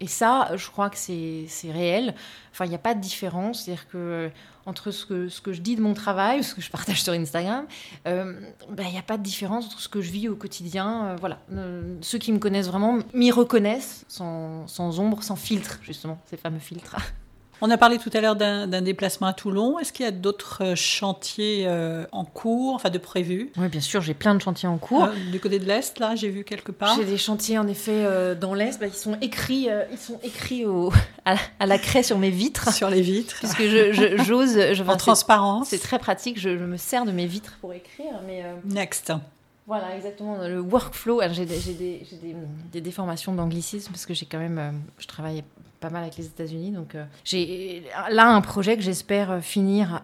[0.01, 2.15] Et ça, je crois que c'est réel.
[2.51, 3.63] Enfin, il n'y a pas de différence.
[3.63, 4.31] C'est-à-dire que
[4.65, 7.65] entre ce que, je dis de mon travail ce que je partage sur Instagram,
[8.07, 11.05] euh, ben, il n'y a pas de différence entre ce que je vis au quotidien.
[11.05, 11.39] Euh, voilà.
[11.53, 16.59] Euh, ceux qui me connaissent vraiment m'y reconnaissent sans ombre, sans filtre, justement, ces fameux
[16.59, 16.95] filtres.
[17.63, 19.77] On a parlé tout à l'heure d'un déplacement à Toulon.
[19.77, 23.51] Est-ce qu'il y a d'autres euh, chantiers euh, en cours, enfin de prévus?
[23.55, 25.03] Oui, bien sûr, j'ai plein de chantiers en cours.
[25.03, 26.95] Euh, du côté de l'Est, là, j'ai vu quelque part.
[26.95, 28.79] J'ai des chantiers, en effet, dans l'Est.
[28.79, 30.91] Bah, ils sont écrits, ils sont écrits au,
[31.25, 32.73] à, la craie sur mes vitres.
[32.73, 33.35] Sur les vitres.
[33.37, 33.61] Puisque
[34.25, 34.73] j'ose...
[34.73, 35.67] Je, en transparence.
[35.67, 36.39] C'est très pratique.
[36.39, 38.13] Je, me sers de mes vitres pour écrire.
[38.25, 39.13] Mais, Next.
[39.71, 40.35] Voilà, exactement.
[40.45, 41.21] Le workflow.
[41.31, 42.35] J'ai des, des,
[42.73, 44.81] des, déformations d'anglicisme parce que j'ai quand même.
[44.97, 45.45] je travaille
[45.79, 46.71] pas mal avec les États-Unis.
[46.71, 50.01] Donc, euh, j'ai là un projet que j'espère euh, finir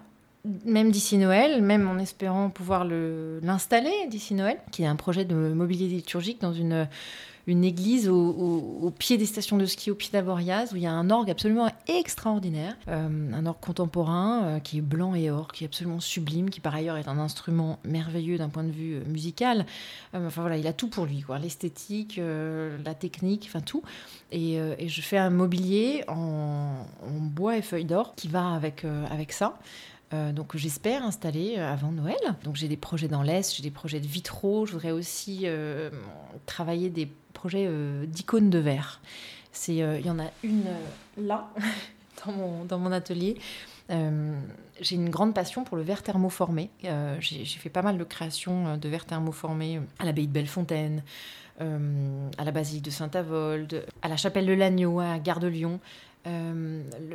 [0.63, 5.35] même d'ici Noël, même en espérant pouvoir l'installer d'ici Noël, qui est un projet de
[5.35, 6.87] mobilier liturgique dans une
[7.47, 10.91] une église au, pied des stations de ski, au pied d'Avoriaz, où il y a
[10.91, 15.63] un orgue absolument extraordinaire, euh, un orgue contemporain euh, qui est blanc et or, qui
[15.63, 19.03] est absolument sublime, qui par ailleurs est un instrument merveilleux d'un point de vue euh,
[19.07, 19.65] musical.
[20.13, 23.81] enfin voilà, il a tout pour lui, quoi, l'esthétique, la technique, enfin tout.
[24.31, 26.85] Et, je fais un mobilier en,
[27.21, 29.57] bois et feuilles d'or qui va avec, avec ça.
[30.11, 32.17] Donc j'espère installer avant Noël.
[32.43, 34.65] Donc j'ai des projets dans l'Est, j'ai des projets de vitraux.
[34.65, 35.45] Je voudrais aussi
[36.45, 37.69] travailler des projets
[38.05, 39.01] d'icônes de verre.
[39.67, 40.65] Il y en a une
[41.17, 41.49] là,
[42.25, 43.37] dans, mon, dans mon atelier.
[43.89, 46.69] j'ai une grande passion pour le verre thermoformé.
[47.19, 51.03] j'ai fait pas mal de créations de verre thermoformé à l'abbaye de Bellefontaine,
[51.59, 55.79] à la basilique de Saint-Avold, à la chapelle de l'Agneau, à Gare de Lyon.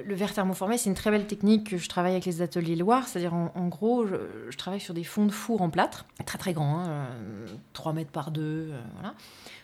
[0.03, 2.77] Euh, le, verre thermoformé, c'est une très belle technique que je travaille avec les ateliers
[2.77, 3.07] Loire.
[3.09, 6.85] C'est-à-dire, en, gros, je, travaille sur des fonds de four en plâtre, très très grands,
[7.73, 8.43] 3 hein, mètres par 2.
[8.43, 9.15] Euh, voilà.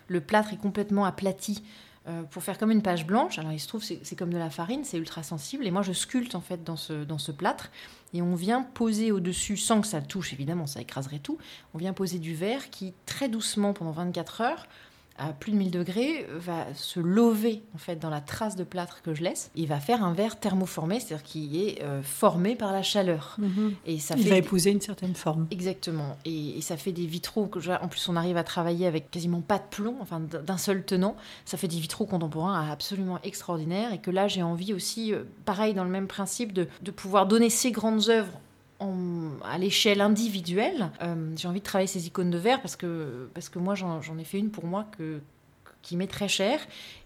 [0.09, 1.62] Le plâtre est complètement aplati
[2.09, 3.38] euh, pour faire comme une page blanche.
[3.38, 5.66] Alors, il se trouve, c'est comme de la farine, c'est ultra sensible.
[5.66, 7.70] Et moi, je sculpte en fait dans ce, dans ce plâtre.
[8.14, 11.37] Et on vient poser au-dessus, sans que ça touche, évidemment, ça écraserait tout.
[11.74, 14.66] On vient poser du verre qui, très doucement, pendant 24 heures,
[15.18, 19.02] à plus de 1000 degrés va se lever en fait dans la trace de plâtre
[19.02, 19.50] que je laisse.
[19.54, 23.37] Il va faire un verre thermoformé, c'est-à-dire qui est euh, formé par la chaleur.
[23.38, 23.74] Mhm.
[23.87, 25.46] Et ça Il va épouser une certaine forme.
[25.50, 26.16] Exactement.
[26.24, 29.59] Et, ça fait des vitraux que en plus on arrive à travailler avec quasiment pas
[29.59, 31.16] de plomb, enfin d'un seul tenant.
[31.44, 35.74] Ça fait des vitraux contemporains absolument extraordinaires et que là j'ai envie aussi, euh, pareil
[35.74, 38.38] dans le même principe, de, de pouvoir donner ces grandes œuvres
[38.80, 43.48] à l'échelle individuelle, euh, j'ai envie de travailler ces icônes de verre parce que, parce
[43.48, 45.20] que moi, j'en ai fait une pour moi que,
[45.82, 46.60] qui m'est très chère.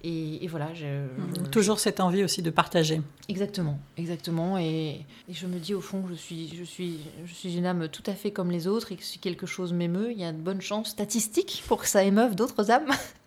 [0.04, 0.68] Et, voilà.
[0.68, 1.48] Mmh.
[1.50, 3.00] Toujours cette envie aussi de partager.
[3.28, 4.58] Exactement, exactement.
[4.58, 7.88] Et, je me dis au fond que je suis, je, suis, je suis une âme
[7.88, 10.32] tout à fait comme les autres et que si quelque chose m'émeut, il y a
[10.32, 12.90] de bonnes chances statistiques pour que ça émeuve d'autres âmes.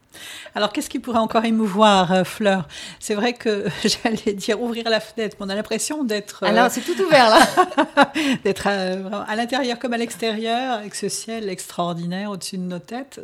[0.54, 2.68] Alors, qu'est-ce qui pourrait encore émouvoir, euh, Fleur?
[3.00, 3.66] C'est vrai que
[4.04, 6.44] j'allais dire ouvrir la fenêtre, mais on a l'impression d'être.
[6.44, 8.12] Euh, Alors, c'est tout ouvert là
[8.44, 13.20] D'être euh, à, l'intérieur comme à l'extérieur, avec ce ciel extraordinaire au-dessus de nos têtes.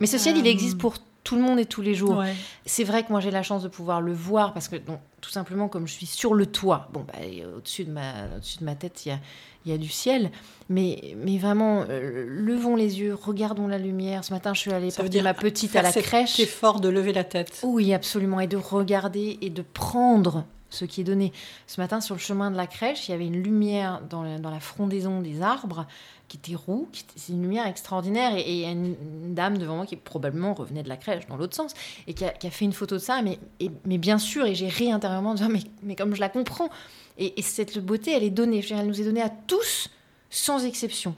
[0.00, 2.22] Mais ce ciel, il existe pour tout le monde et tous les jours.
[2.66, 5.30] C'est vrai que moi j'ai la chance de pouvoir le voir parce que donc, tout
[5.30, 7.14] simplement comme je suis sur le toit, bon bah,
[7.56, 9.18] au-dessus de ma, au de ma tête il y a,
[9.64, 10.30] il y a du ciel,
[10.68, 14.22] mais, mais vraiment euh, levons les yeux, regardons la lumière.
[14.22, 16.34] Ce matin je suis allée porter ma petite à la crèche.
[16.36, 17.60] C'est fort de lever la tête.
[17.64, 21.32] Oui absolument et de regarder et de prendre ce qui est donné.
[21.66, 24.38] Ce matin, sur le chemin de la crèche, il y avait une lumière dans la,
[24.38, 25.86] dans la frondaison des arbres
[26.28, 26.88] qui était roux.
[27.16, 28.36] C'est une lumière extraordinaire.
[28.36, 31.36] Et il y a une, dame devant moi qui probablement revenait de la crèche dans
[31.36, 31.74] l'autre sens
[32.06, 33.20] et qui a, fait une photo de ça.
[33.22, 33.38] Mais,
[33.98, 36.70] bien sûr, et j'ai ri intérieurement en disant mais, mais comme je la comprends.
[37.18, 38.64] Et, cette beauté, elle est donnée.
[38.70, 39.88] elle nous est donnée à tous,
[40.30, 41.14] sans exception.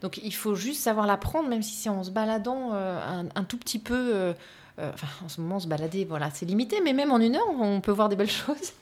[0.00, 3.44] Donc il faut juste savoir la prendre, même si c'est en se baladant euh, un,
[3.44, 3.94] tout petit peu.
[4.14, 4.32] Euh,
[4.78, 7.48] euh, enfin, en ce moment, se balader, voilà, c'est limité, mais même en une heure,
[7.58, 8.72] on peut voir des belles choses.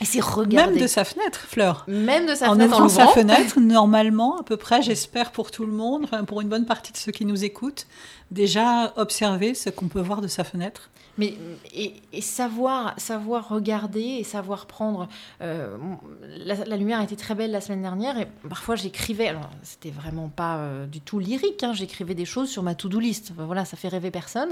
[0.00, 0.72] Et c'est regarder.
[0.74, 1.84] Même de sa fenêtre, Fleur.
[1.88, 2.72] Même de sa en fenêtre.
[2.74, 6.40] ouvrant en sa fenêtre, normalement, à peu près, j'espère pour tout le monde, enfin, pour
[6.40, 7.86] une bonne partie de ceux qui nous écoutent,
[8.30, 10.90] déjà observer ce qu'on peut voir de sa fenêtre.
[11.16, 11.34] Mais
[11.74, 15.08] et, et savoir, savoir regarder et savoir prendre.
[15.42, 15.76] euh,
[16.44, 19.26] la, la lumière était très belle la semaine dernière et parfois j'écrivais.
[19.26, 21.64] Alors c'était vraiment pas euh, du tout lyrique.
[21.64, 23.32] hein, j'écrivais des choses sur ma to-do list.
[23.36, 24.50] Voilà, ça fait rêver personne.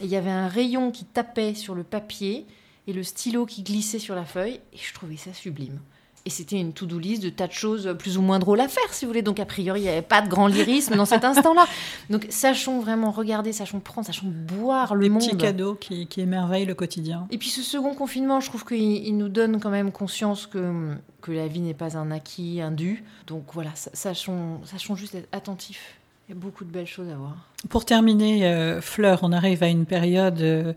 [0.00, 2.46] Et il y avait un rayon qui tapait sur le papier
[2.86, 5.78] et le stylo qui glissait sur la feuille et je trouvais ça sublime.
[6.24, 8.92] Et c'était une to-do list de tas de choses plus ou moins drôles à faire,
[8.92, 9.22] si vous voulez.
[9.22, 11.66] Donc, a priori, il n'y avait pas de grand lyrisme dans cet instant-là.
[12.10, 15.22] Donc, sachons vraiment regarder, sachons prendre, sachons boire le Des monde.
[15.22, 17.28] petits cadeaux qui, qui émerveillent le quotidien.
[17.30, 20.96] Et puis ce second confinement, je trouve qu'il il nous donne quand même conscience que,
[21.22, 23.04] que la vie n'est pas un acquis, un dû.
[23.28, 25.94] Donc voilà, sa- sachons, sachons juste être attentifs.
[26.28, 27.36] Il y a beaucoup de belles choses à voir.
[27.68, 30.72] Pour terminer, euh, Fleur, on arrive à une période euh,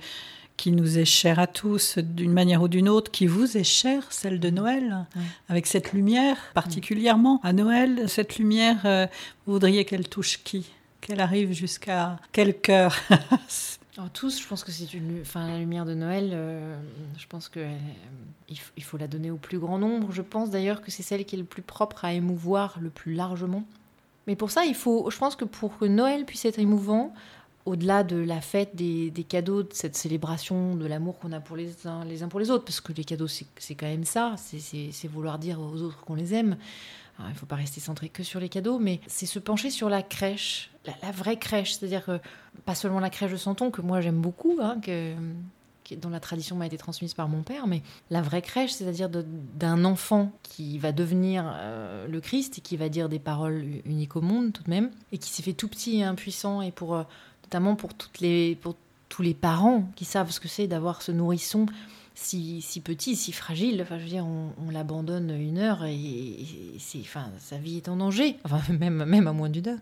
[0.60, 4.04] qui nous est chère à tous d'une manière ou d'une autre, qui vous est chère,
[4.12, 5.06] celle de Noël,
[5.48, 7.40] avec cette lumière particulièrement.
[7.44, 9.08] À Noël, cette lumière, euh,
[9.46, 10.70] vous voudriez qu'elle touche qui?
[11.00, 12.94] Qu'elle arrive jusqu'à quel cœur?
[13.98, 16.32] Alors tous, je pense que c'est une, enfin la lumière de Noël.
[16.34, 16.78] euh,
[17.18, 17.78] je pense que euh,
[18.50, 20.12] il, f- il faut la donner au plus grand nombre.
[20.12, 23.14] Je pense d'ailleurs que c'est celle qui est le plus propre à émouvoir le plus
[23.14, 23.64] largement.
[24.28, 27.14] Mais pour ça, il faut, je pense que pour que Noël puisse être émouvant,
[27.66, 31.56] au-delà de la fête, des, des cadeaux, de cette célébration de l'amour qu'on a pour
[31.56, 34.36] les uns, les uns pour les autres, parce que les cadeaux, c'est quand même ça,
[34.38, 36.58] c'est- vouloir dire aux autres qu'on les aime.
[37.18, 39.70] Alors, il ne faut pas rester centré que sur les cadeaux, mais c'est se pencher
[39.70, 42.20] sur la crèche, la, vraie crèche, c'est-à-dire que
[42.66, 45.14] pas seulement la crèche de Santon, que moi j'aime beaucoup, hein, que,
[45.96, 49.86] dont la tradition m'a été transmise par mon père, mais la vraie crèche, c'est-à-dire d'un
[49.86, 54.22] enfant qui va devenir euh, le Christ et qui va dire des paroles uniques au
[54.22, 57.04] monde tout de même, et qui s'est fait tout petit et impuissant, et pour, euh,
[57.50, 58.76] notamment pour, toutes les, pour
[59.10, 61.66] tous les parents qui savent ce que c'est d'avoir ce nourrisson
[62.14, 63.82] si, si petit, si fragile.
[63.82, 67.78] Enfin, je veux dire, on, on l'abandonne une heure et, et c'est, enfin, sa vie
[67.78, 68.38] est en danger.
[68.44, 69.80] Enfin, même, même à moins d'une heure.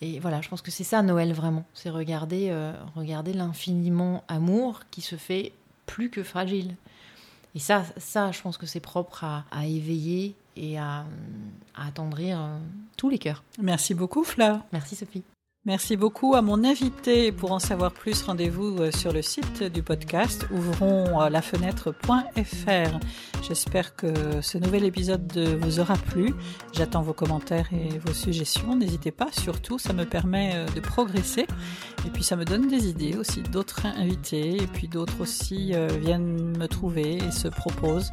[0.00, 1.64] Et voilà, je pense que c'est ça Noël vraiment.
[1.74, 5.52] C'est regarder, euh, regarder l'infiniment amour qui se fait
[5.86, 6.76] plus que fragile.
[7.56, 11.04] Et ça, ça, je pense que c'est propre à, à éveiller et à,
[11.74, 12.58] à attendrir euh,
[12.96, 13.42] tous les cœurs.
[13.60, 14.60] Merci beaucoup, Fleur.
[14.72, 15.24] Merci Sophie.
[15.64, 17.30] Merci beaucoup à mon invité.
[17.30, 22.86] Pour en savoir plus, rendez-vous euh, sur le site du podcast ouvrons euh.
[23.46, 26.34] J'espère que ce nouvel épisode vous aura plu.
[26.72, 28.74] J'attends vos commentaires et vos suggestions.
[28.74, 31.46] N'hésitez pas, surtout, ça me permet euh, de progresser.
[32.04, 34.56] Et puis ça me donne des idées aussi d'autres invités.
[34.60, 38.10] Et puis d'autres aussi viennent me trouver et se proposent.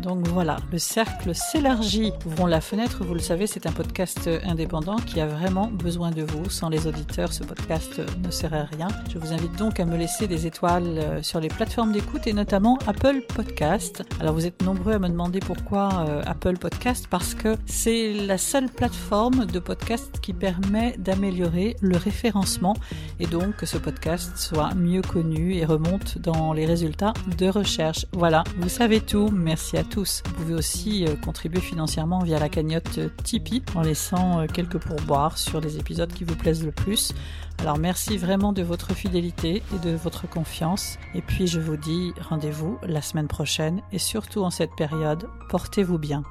[0.00, 2.12] Donc voilà, le cercle s'élargit.
[2.24, 6.22] Ouvrons la fenêtre, vous le savez, c'est un podcast indépendant qui a vraiment besoin de
[6.22, 6.48] vous.
[6.48, 8.88] Sans les auditeurs, ce podcast ne serait rien.
[9.12, 12.32] Je vous invite donc à me laisser des étoiles euh, sur les plateformes d'écoute et
[12.32, 14.02] notamment Apple Podcast.
[14.20, 18.38] Alors vous êtes nombreux à me demander pourquoi euh, Apple Podcast parce que c'est la
[18.38, 22.74] seule plateforme de podcast qui permet d'améliorer le référencement
[23.20, 28.06] et donc que ce podcast soit mieux connu et remonte dans les résultats de recherche.
[28.12, 29.30] Voilà, vous savez tout.
[29.32, 30.22] Merci à tous.
[30.26, 34.78] Vous pouvez aussi euh, contribuer financièrement via la cagnotte euh, Tipeee en laissant euh, quelques
[34.78, 37.12] pourboires sur les épisodes qui vous plaisent plus.
[37.58, 40.98] Alors merci vraiment de votre fidélité et de votre confiance.
[41.14, 45.98] Et puis je vous dis rendez-vous la semaine prochaine et surtout en cette période, portez-vous
[45.98, 46.22] bien.